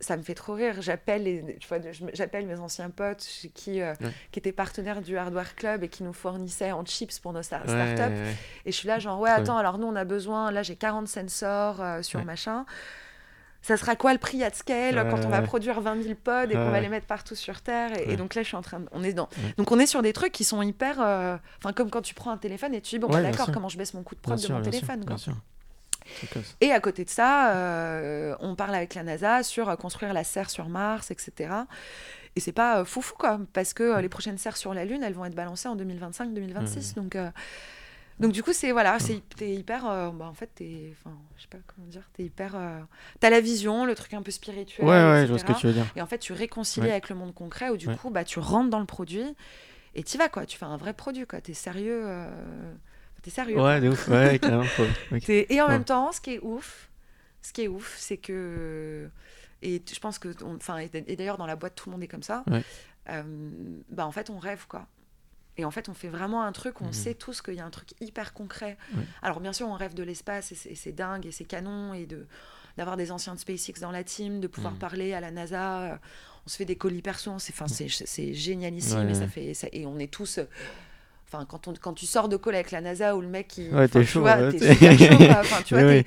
[0.02, 0.82] ça me fait trop rire.
[0.82, 4.10] J'appelle, mes anciens potes qui, euh, Ouais.
[4.32, 7.72] qui étaient partenaires du Hardware Club et qui nous fournissaient en chips pour nos startups.
[7.72, 8.36] ouais, ouais.
[8.66, 11.08] Et je suis là, genre, ouais, attends, alors nous, on a besoin, là, j'ai 40
[11.08, 12.66] sensors euh, sur machin.
[13.64, 16.54] Ça sera quoi le prix at scale quand on va produire 20 000 pods et
[16.54, 18.88] qu'on va les mettre partout sur Terre et, donc là, je suis en train de...
[18.92, 19.30] On est dans...
[19.58, 21.00] Donc on est sur des trucs qui sont hyper...
[21.00, 23.70] euh, Enfin, comme quand tu prends un téléphone et tu dis, bon, bah, d'accord, comment
[23.70, 25.16] je baisse mon coût de Bien prod de sûr, mon sûr, téléphone quoi.
[26.62, 30.24] Et à côté de ça, euh, on parle avec la NASA sur euh, construire la
[30.24, 31.54] serre sur Mars, etc.
[32.36, 35.04] Et c'est pas euh, foufou, quoi, parce que euh, les prochaines serres sur la Lune,
[35.04, 36.96] elles vont être balancées en 2025-2026.
[36.96, 37.30] Donc, euh,
[38.20, 39.90] donc, du coup, c'est voilà, c'est t'es hyper.
[39.90, 40.94] euh, bah, en fait, t'es.
[40.94, 42.04] Enfin, je sais pas comment dire.
[42.14, 42.54] T'es hyper.
[42.56, 42.80] euh,
[43.20, 44.86] T'as la vision, le truc un peu spirituel.
[44.88, 45.26] Ouais, ouais, etc.
[45.26, 45.88] je vois ce que tu veux dire.
[45.96, 46.92] Et en fait, tu réconcilies Ouais.
[46.92, 47.96] avec le monde concret où du Ouais.
[47.98, 49.36] coup, bah, tu rentres dans le produit
[49.96, 50.46] et t'y vas, quoi.
[50.46, 51.42] Tu fais un vrai produit, quoi.
[51.42, 52.02] T'es sérieux.
[52.06, 52.30] euh,
[53.22, 53.62] T'es sérieux.
[53.62, 54.08] Ouais, de ouf.
[54.08, 54.64] Ouais, carrément.
[55.30, 55.72] Et en Ouais.
[55.74, 56.90] même temps, ce qui est ouf,
[57.42, 59.10] ce qui est ouf, c'est que
[59.64, 62.24] et je pense que, enfin, et d'ailleurs dans la boîte tout le monde est comme
[62.24, 62.44] ça.
[62.50, 62.64] Ouais.
[63.10, 63.24] euh,
[63.90, 64.88] bah en fait, on rêve quoi.
[65.58, 66.94] Et en fait, on fait vraiment un truc, on Mhm.
[66.94, 68.78] sait tous qu'il y a un truc hyper concret.
[68.96, 69.04] Ouais.
[69.22, 72.26] Alors bien sûr, on rêve de l'espace et c'est- dingue et c'est canon et de
[72.78, 74.80] d'avoir des anciens de SpaceX dans la team, de pouvoir Mhm.
[74.80, 75.82] parler à la NASA.
[75.94, 75.96] euh,
[76.46, 79.54] On se fait des colis perso, c'est enfin c'est c'est génialissime Ouais, et ça fait
[79.54, 80.40] ça- et on est tous
[81.34, 83.70] Enfin, quand, on, quand tu sors de call avec la NASA ou le mec qui.
[83.70, 84.70] Ouais, t'es tu chaud, vois, ouais, t'es.
[85.40, 86.04] Enfin, tu vois,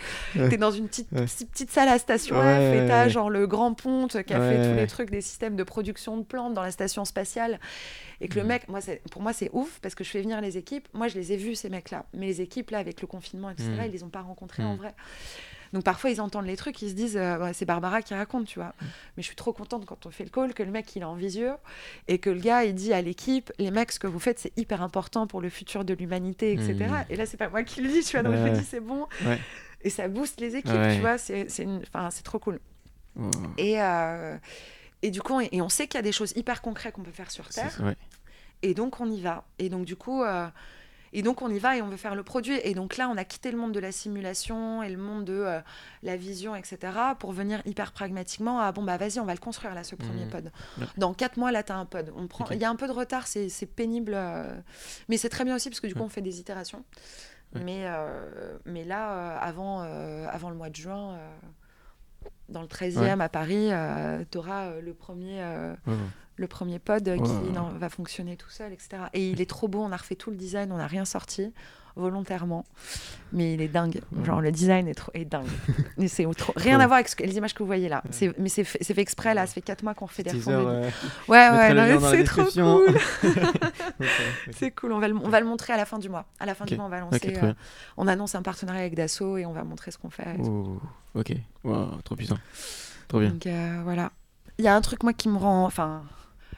[0.50, 1.24] t'es- dans une petite, Ouais.
[1.24, 4.70] petite, salle à station Ouais, F et t'as genre le grand ponte qui a fait
[4.70, 7.58] tous les trucs des systèmes de production de plantes dans la station spatiale.
[8.20, 8.48] Et que le Mhm.
[8.48, 10.88] mec, moi, pour moi, c'est ouf parce que je fais venir les équipes.
[10.92, 12.04] Moi, je les ai vus, ces mecs-là.
[12.14, 13.84] Mais les équipes, là, avec le confinement, etc., Mhm.
[13.86, 14.78] ils les ont pas rencontrés en Mhm.
[14.78, 14.94] vrai.
[15.74, 18.46] Donc parfois, ils entendent les trucs, ils se disent, euh, Ouais, c'est Barbara qui raconte,
[18.46, 18.68] tu vois.
[18.80, 18.84] Mm.
[19.16, 21.04] Mais je suis trop contente quand on fait le call que le mec, il est
[21.04, 21.48] en visio
[22.08, 24.52] et que le gars, il dit à l'équipe, les mecs, ce que vous faites, c'est
[24.56, 26.74] hyper important pour le futur de l'humanité, etc.
[26.88, 27.04] Mm.
[27.10, 28.22] Et là, c'est pas moi qui le dis, tu vois.
[28.22, 28.58] Donc je me Ouais.
[28.58, 29.06] dis, c'est bon.
[29.26, 29.38] Ouais.
[29.82, 30.94] Et ça booste les équipes, Ouais.
[30.94, 31.18] tu vois.
[31.18, 32.58] C'est c'est une- enfin, c'est trop cool.
[33.20, 34.36] Oh, Et, euh,
[35.02, 37.02] et du coup, on- et on sait qu'il y a des choses hyper concrètes qu'on
[37.02, 37.76] peut faire sur Terre.
[37.82, 37.96] ouais.
[38.62, 39.44] Et donc, on y va.
[39.58, 40.46] Et donc, du coup, euh,
[41.14, 42.58] Et donc on y va et on veut faire le produit.
[42.64, 45.32] Et donc là, on a quitté le monde de la simulation et le monde de
[45.32, 45.60] euh,
[46.02, 46.78] la vision, etc.
[47.18, 50.24] pour venir hyper pragmatiquement à bon bah vas-y, on va le construire là, ce premier
[50.24, 50.30] Mhm.
[50.30, 50.52] pod.
[50.78, 50.86] Ouais.
[50.98, 52.12] Dans quatre mois, là, tu as un pod.
[52.16, 52.44] On prend...
[52.50, 54.12] Il y a un peu de retard, c'est c'est pénible.
[54.14, 54.52] euh,
[55.08, 56.06] Mais c'est très bien aussi parce que du coup, Ouais.
[56.06, 56.84] on fait des itérations.
[57.54, 57.62] Ouais.
[57.64, 61.16] Mais, euh, mais là, avant, avant le mois de juin,
[62.48, 63.70] dans le 13e à Paris,
[64.32, 65.40] tu auras le premier.
[66.36, 67.52] Le premier pod qui ouais.
[67.54, 69.04] non, va fonctionner tout seul, etc.
[69.12, 71.52] Et il est trop beau, on a refait tout le design, on n'a rien sorti
[71.96, 72.64] volontairement,
[73.32, 74.00] mais il est dingue.
[74.24, 75.46] Genre le design est, trop, est dingue.
[76.08, 76.26] C'est
[76.56, 76.82] rien Ouais.
[76.82, 78.02] à voir avec ce que- les images que vous voyez là.
[78.10, 80.32] C'est- Mais c'est fait, c'est fait exprès là, ça fait 4 mois qu'on fait des
[80.32, 80.90] refonds euh,
[81.28, 82.96] Ouais, ouais, c'est trop cool.
[83.24, 83.36] ok,
[84.00, 84.06] ok.
[84.50, 86.26] C'est cool, on va, le, on va le montrer à la fin du mois.
[86.40, 86.78] À la fin du Ok.
[86.78, 87.38] mois, on va lancer.
[87.42, 87.54] euh,
[87.96, 90.36] on annonce un partenariat avec Dassault et on va montrer ce qu'on fait.
[90.42, 90.78] Oh,
[91.14, 91.32] ok,
[91.62, 92.38] Wow, trop puissant.
[93.06, 93.30] Trop bien.
[93.30, 94.10] Donc euh, voilà.
[94.58, 96.02] Il y a un truc moi qui me rend, enfin,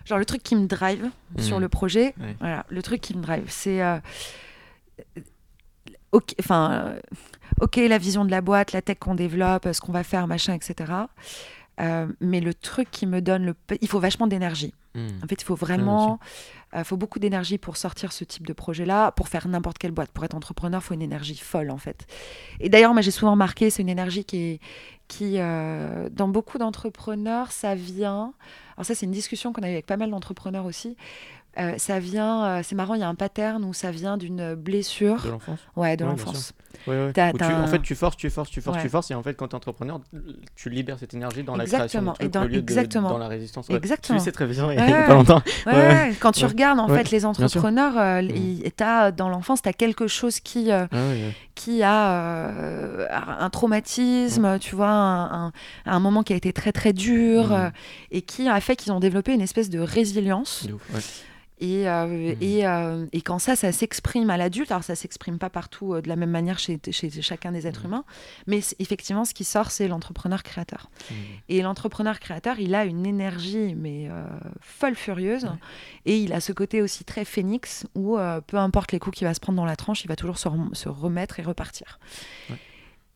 [0.06, 1.62] genre le truc qui me drive sur Mhm.
[1.62, 2.14] le projet.
[2.40, 3.98] Voilà, le truc qui me drive, c'est euh,
[6.12, 7.00] ok, enfin, euh,
[7.60, 10.54] ok, la vision de la boîte, la tech qu'on développe, ce qu'on va faire, machin,
[10.54, 10.92] etc.
[11.80, 14.72] Euh, mais le truc qui me donne le, il faut vachement d'énergie.
[14.94, 15.08] Hmm.
[15.22, 16.18] En fait, il faut vraiment,
[16.74, 20.10] il faut beaucoup d'énergie pour sortir ce type de projet-là, pour faire n'importe quelle boîte.
[20.10, 22.06] Pour être entrepreneur, il faut une énergie folle, en fait.
[22.60, 24.60] Et d'ailleurs, moi, j'ai souvent remarqué, c'est une énergie qui est,
[25.08, 28.32] qui, euh, dans beaucoup d'entrepreneurs, ça vient.
[28.76, 30.96] Alors ça, c'est une discussion qu'on a eu avec pas mal d'entrepreneurs aussi.
[31.58, 34.54] Euh, ça vient, euh, c'est marrant, il y a un pattern où ça vient d'une
[34.54, 35.60] blessure, De l'enfance?
[35.74, 36.52] Ouais, de Ouais, l'enfance.
[36.86, 37.12] Ouais, ouais.
[37.12, 38.82] Tu- En fait, tu forces, tu forces, tu forces, Ouais.
[38.82, 40.00] tu forces, et en fait, quand tu es entrepreneur,
[40.54, 43.08] tu libères cette énergie dans la création de et dans- au lieu de exactement.
[43.10, 43.68] dans la résistance.
[43.70, 44.18] Exactement.
[44.18, 45.42] Tu sais, c'est très bien, il y a pas longtemps.
[46.20, 48.30] Quand tu regardes en fait les entrepreneurs, euh, Mm.
[48.36, 50.96] il- t'as, dans l'enfance, tu as quelque chose qui, euh, Ah
[51.54, 53.06] qui a euh,
[53.40, 55.52] un traumatisme, tu vois, un, un-
[55.86, 57.52] un moment qui a été très très dur Mm.
[57.52, 57.70] euh,
[58.10, 60.66] et qui a fait qu'ils ont développé une espèce de résilience.
[60.66, 61.22] De ouf.
[61.58, 62.42] Et, euh, Mm.
[62.42, 66.02] et, euh, et quand ça, ça s'exprime à l'adulte, alors ça s'exprime pas partout euh,
[66.02, 67.86] de la même manière chez, chez chacun des êtres Mm.
[67.86, 68.04] humains,
[68.46, 70.90] mais effectivement, ce qui sort, c'est l'entrepreneur créateur.
[71.10, 71.14] Hmm.
[71.48, 74.08] Et l'entrepreneur créateur, il a une énergie, mais
[74.60, 75.48] folle furieuse.
[76.04, 79.32] Et il a ce côté aussi très phénix, où peu importe les coups qu'il va
[79.34, 81.98] se prendre dans la tranche, il va toujours se, rem- se remettre et repartir.
[82.50, 82.56] Ouais.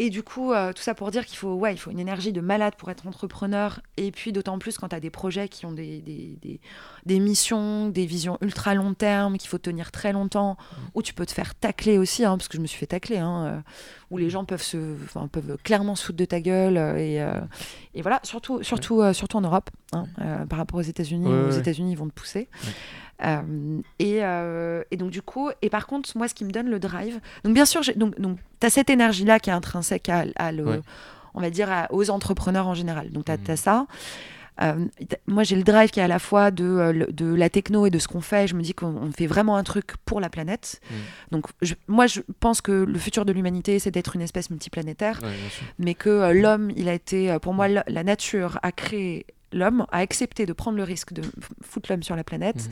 [0.03, 2.33] Et du coup, euh, tout ça pour dire qu'il faut, ouais, il faut une énergie
[2.33, 3.81] de malade pour être entrepreneur.
[3.99, 6.61] Et puis d'autant plus quand tu as des projets qui ont des, des, des-
[7.05, 10.57] des missions, des visions ultra long terme, qu'il faut tenir très longtemps,
[10.95, 13.19] où tu peux te faire tacler aussi, hein, parce que je me suis fait tacler,
[13.19, 13.61] hein, euh,
[14.11, 14.79] où les gens peuvent, se,
[15.33, 16.77] peuvent clairement se foutre de ta gueule.
[16.79, 20.05] euh, et, et voilà, surtout, surtout, surtout en Europe, hein,
[20.49, 21.27] par rapport aux États-Unis.
[21.27, 21.59] Ouais, aux.
[21.59, 22.49] États-Unis, ils vont te pousser.
[23.25, 26.69] Euh, et, euh, et donc du coup, et par contre, moi, ce qui me donne
[26.71, 30.25] le drive, donc bien sûr, donc, donc tu as cette énergie-là qui est intrinsèque à,
[30.37, 30.81] à le, Ouais.
[31.35, 33.11] on va dire, à- aux entrepreneurs en général.
[33.11, 33.57] Donc tu as, Mhm.
[33.57, 33.87] ça.
[34.63, 34.85] Euh,
[35.27, 37.99] moi, j'ai le drive qui est à la fois de, de la techno et de
[37.99, 38.47] ce qu'on fait.
[38.47, 40.83] Je me dis qu'on on fait vraiment un truc pour la planète.
[40.91, 40.97] Mhm.
[41.31, 45.19] Donc, je- moi, je pense que le futur de l'humanité, c'est d'être une espèce multiplanétaire
[45.23, 45.29] Ouais,
[45.79, 49.99] mais que l'homme, il a été, pour moi, la, la nature a créé l'homme, a
[49.99, 51.23] accepté de prendre le risque de
[51.63, 52.57] foutre l'homme sur la planète.
[52.57, 52.71] Mhm.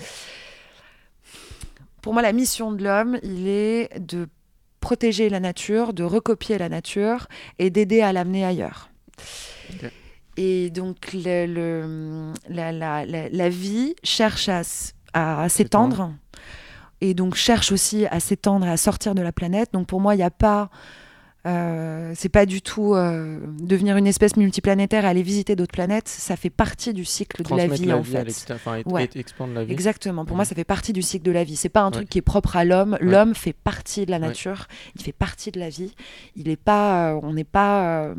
[2.03, 4.29] Pour moi, la mission de l'homme, il est de
[4.81, 7.27] protéger la nature, de recopier la nature
[7.59, 8.91] et d'aider à l'amener ailleurs.
[10.37, 14.63] Et donc, le, le- la, la- la- la vie cherche à,
[15.13, 16.13] à s'étendre
[17.01, 19.73] et donc cherche aussi à s'étendre et à sortir de la planète.
[19.73, 20.71] Donc, pour moi, il n'y a pas.
[21.47, 26.09] Euh, c'est pas du tout euh, devenir une espèce multiplanétaire et aller visiter d'autres planètes.
[26.09, 28.53] Ça fait partie du cycle de la vie, la en vie fait.
[28.53, 29.09] enfin, Ouais.
[29.15, 29.73] et expandre la vie.
[29.73, 30.25] Exactement.
[30.25, 30.39] Pour Mhm.
[30.39, 31.57] moi, ça fait partie du cycle de la vie.
[31.57, 32.99] C'est pas un truc qui est propre à l'homme.
[33.01, 34.67] L'homme fait partie de la nature.
[34.97, 35.95] Il fait partie de la vie.
[36.37, 37.13] Il est pas.
[37.13, 38.13] euh, on n'est pas.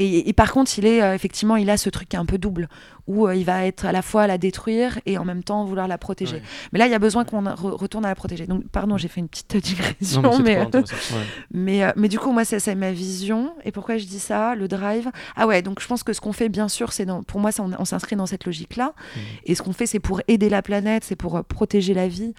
[0.00, 2.18] Euh, et, et par contre, il est euh, effectivement, il a ce truc qui est
[2.18, 2.68] un peu double,
[3.06, 5.64] où euh, il va être à la fois à la détruire et en même temps
[5.64, 6.36] vouloir la protéger.
[6.36, 6.42] Ouais.
[6.72, 8.46] Mais là, il y a besoin qu'on re- retourne à la protéger.
[8.46, 10.80] Donc, pardon, j'ai fait une petite digression, Non, mais mais, euh.
[10.80, 10.84] Ouais.
[11.52, 13.52] mais, euh, mais du coup, moi, c'est ma vision.
[13.64, 15.10] Et pourquoi je dis ça Le drive?
[15.36, 17.70] Ah ouais, donc je pense que ce qu'on fait, bien sûr, c'est pour moi, on,
[17.78, 18.94] on s'inscrit dans cette logique-là.
[19.16, 19.22] Mhm.
[19.46, 22.32] Et ce qu'on fait, c'est pour aider la planète, c'est pour euh, protéger la vie.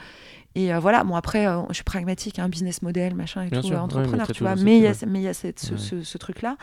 [0.55, 3.61] Et euh, voilà, bon, après, euh, je suis pragmatique, un business model, machin et Bien
[3.61, 4.55] tout, sûr, euh, ouais, entrepreneur, mais tu vois.
[4.55, 5.77] Mais il y a, mais y a cette- ce, Ouais.
[5.79, 6.57] ce- ce truc-là.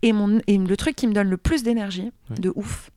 [0.00, 2.90] Et, mon, et le truc qui me donne le plus d'énergie, de ouf,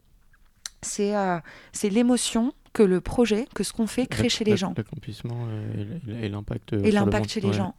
[0.82, 1.38] c'est euh,
[1.84, 6.30] l'émotion que le projet, que ce qu'on fait, crée chez les gens L'accomplissement euh, et
[6.30, 6.74] l'impact.
[6.74, 7.30] euh, et le l'impact monde.
[7.30, 7.54] chez les Ouais.
[7.54, 7.76] gens.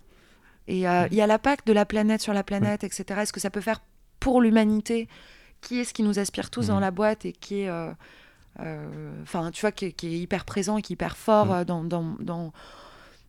[0.69, 3.05] Et euh, il y a l'impact de la planète sur la planète, etc.
[3.23, 3.81] Est-ce que ça peut faire
[4.21, 5.09] pour l'humanité
[5.61, 7.93] Qui est ce qui nous aspire tous dans la boîte et qui est, euh,
[8.61, 11.64] euh, tu vois, qui, est- qui est hyper présent et qui est hyper fort euh,
[11.64, 12.53] dans, dans, dans,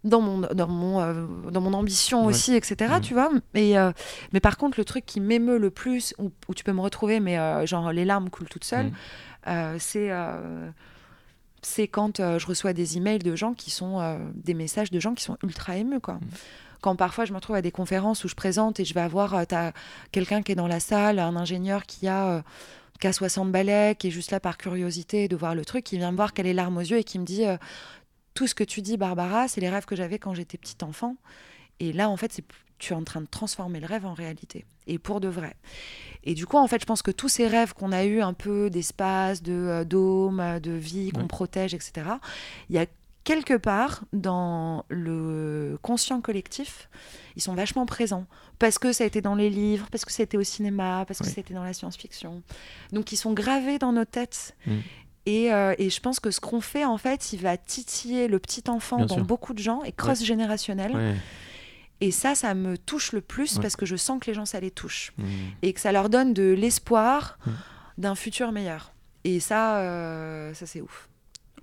[0.04, 2.28] dans mon, dans, mon, euh, dans mon ambition Ouais.
[2.34, 2.94] aussi, etc.
[2.96, 3.02] Mhm.
[3.02, 3.92] Tu vois et, euh,
[4.34, 7.20] Mais par contre, le truc qui m'émeut le plus, où, où tu peux me retrouver,
[7.20, 8.94] mais euh, genre les larmes coulent toutes seules, Mhm.
[9.48, 10.12] euh, c'est.
[11.62, 15.24] c'est quand je reçois des emails de gens qui sont des messages de gens qui
[15.24, 16.20] sont ultra émus quoi.
[16.82, 19.36] Quand parfois je me retrouve à des conférences où je présente et je vais avoir
[20.12, 22.44] quelqu'un qui est dans la salle, un ingénieur qui a
[23.04, 26.12] a 60 balais, qui est juste là par curiosité de voir le truc, qui vient
[26.12, 27.56] me voir qu'elle est larmes aux yeux et qui me dit euh,
[28.38, 31.16] tout ce que tu dis Barbara, c'est les rêves que j'avais quand j'étais petite enfant.
[31.80, 32.44] Et là en fait, c'est
[32.78, 35.56] tu es en train de transformer le rêve en réalité et pour de vrai.
[36.24, 38.34] Et du coup, en fait, je pense que tous ces rêves qu'on a eu un
[38.34, 41.28] peu d'espace, de euh, dôme, euh, de vie qu'on Ouais.
[41.28, 41.92] protège, etc.
[42.70, 42.86] Il y a
[43.24, 46.88] quelque part dans le conscient collectif,
[47.36, 48.28] ils sont vachement présents
[48.60, 51.26] parce que ça a été dans les livres, parce que c'était au cinéma, parce que
[51.26, 51.32] Ouais.
[51.34, 52.44] c'était dans la science-fiction.
[52.92, 54.56] Donc, ils sont gravés dans nos têtes.
[54.68, 54.78] Mm.
[55.28, 58.40] Et, euh, et je pense que ce qu'on fait, en fait, il va titiller le
[58.40, 59.26] petit enfant Bien dans sûr.
[59.26, 60.96] beaucoup de gens et cross-générationnel.
[60.96, 61.16] Ouais.
[62.00, 63.62] Et ça, ça me touche le plus Ouais.
[63.62, 65.12] parce que je sens que les gens, ça les touche.
[65.18, 65.26] Mm.
[65.64, 67.52] Et que ça leur donne de l'espoir Mm.
[67.98, 68.94] d'un futur meilleur.
[69.26, 71.10] Et ça, euh, ça c'est ouf.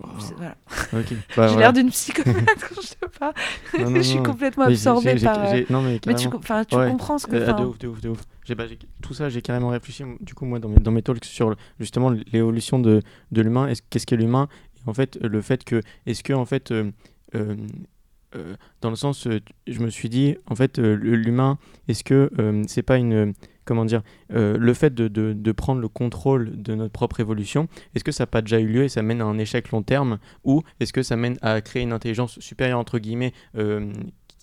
[0.00, 0.08] Wow.
[0.36, 0.56] Voilà.
[1.36, 3.32] Bah, J'ai l'air d'une psychopathe quand je te parle.
[3.78, 4.22] Non, non, je suis non.
[4.24, 5.38] complètement absorbée par.
[5.70, 6.90] Non, mais Mais tu, Ouais.
[6.90, 7.36] comprends ce que.
[7.36, 8.18] Euh, de ouf, de ouf, de ouf.
[8.56, 8.64] Bah,
[9.02, 12.10] tout ça, j'ai carrément réfléchi, du coup, moi, dans mes, dans mes talks sur justement
[12.32, 13.00] l'évolution de,
[13.32, 13.68] de l'humain.
[13.68, 14.48] Est-ce- Qu'est-ce qu'est l'humain?
[14.76, 16.90] Et en fait, le fait que, est-ce que, en fait, euh,
[17.36, 17.54] euh,
[18.36, 21.58] euh, dans le sens, euh, je me suis dit, en fait, euh, l'humain,
[21.88, 22.30] est-ce que
[22.66, 23.34] c'est pas une.
[23.66, 28.04] Comment dire Le fait de, de, de prendre le contrôle de notre propre évolution, est-ce
[28.04, 30.18] que ça n'a pas déjà eu lieu et ça mène à un échec long terme
[30.44, 33.32] Ou est-ce que ça mène à créer une intelligence supérieure, entre guillemets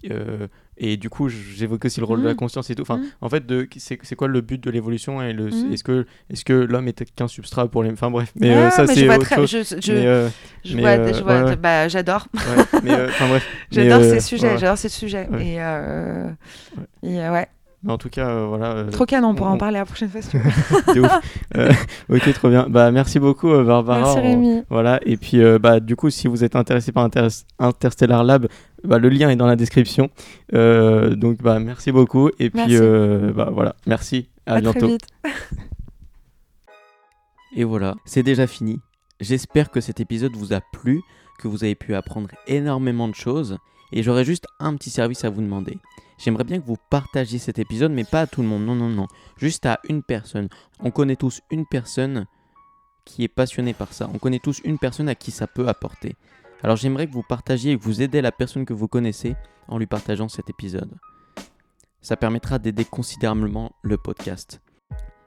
[0.10, 0.48] euh,
[0.78, 2.38] et du coup, j'évoque aussi le rôle de la Mhm.
[2.38, 2.82] conscience et tout.
[2.82, 3.06] Enfin, Mhm.
[3.22, 5.74] en fait, de, c'est, c'est quoi le but de l'évolution et le, Mhm.
[5.74, 7.92] est-ce que, est-ce que l'homme est qu'un substrat pour les.
[7.92, 9.76] Enfin bref, mais ah, euh, ça c'est je vois autre très- chose.
[9.76, 10.30] je- je- mais, euh,
[10.66, 11.56] je mais, vois- euh, je vois- ouais, ouais.
[11.58, 12.28] bah, j'adore.
[12.34, 13.46] ouais, mais, enfin bref.
[13.76, 15.28] Mais, J'adore ces sujets, j'adore ces sujets.
[15.40, 16.30] Et, euh,
[17.04, 17.48] et, euh, ouais,
[17.84, 18.66] Mais en tout cas, euh, voilà.
[18.76, 20.22] euh, trop canon, on pourra on- en parler la prochaine fois
[20.96, 21.20] ouf.
[21.58, 21.72] Euh,
[22.10, 22.68] ok, trop bien.
[22.70, 24.00] Bah, merci beaucoup, Barbara.
[24.02, 24.64] Merci On- Rémi.
[24.70, 27.28] Voilà, et puis euh, bah, du coup, si vous êtes intéressé par Inter-
[27.58, 28.48] Interstellar Lab,
[28.84, 30.10] bah, le lien est dans la description.
[30.54, 32.30] Euh, donc, bah, merci beaucoup.
[32.38, 34.30] Et puis, euh, bah, voilà, merci.
[34.46, 34.88] À, À très bientôt.
[34.88, 35.08] vite.
[37.56, 38.80] Et voilà, c'est déjà fini.
[39.20, 41.02] J'espère que cet épisode vous a plu,
[41.40, 43.58] que vous avez pu apprendre énormément de choses.
[43.92, 45.78] Et j'aurais juste un petit service à vous demander.
[46.24, 48.90] J'aimerais bien que vous partagiez cet épisode, mais pas à tout le monde, non, non,
[48.90, 49.08] non.
[49.38, 50.50] Juste à une personne.
[50.80, 52.28] On connaît tous une personne
[53.06, 54.08] qui est passionnée par ça.
[54.14, 56.16] On connaît tous une personne à qui ça peut apporter.
[56.62, 59.36] Alors j'aimerais que vous partagiez et que vous aidez la personne que vous connaissez
[59.68, 60.92] en lui partageant cet épisode.
[62.02, 64.62] Ça permettra d'aider considérablement le podcast.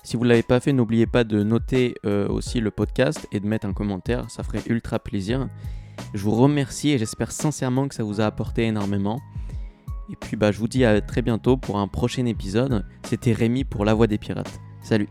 [0.04, 3.40] Si vous ne l'avez pas fait, n'oubliez pas de noter euh, aussi le podcast et
[3.40, 5.48] de mettre un commentaire, ça ferait ultra plaisir.
[6.12, 9.20] Je vous remercie et j'espère sincèrement que ça vous a apporté énormément.
[10.10, 12.84] Et puis bah, je vous dis à très bientôt pour un prochain épisode.
[13.04, 14.60] C'était Rémi pour La Voix des Pirates.
[14.82, 15.08] Salut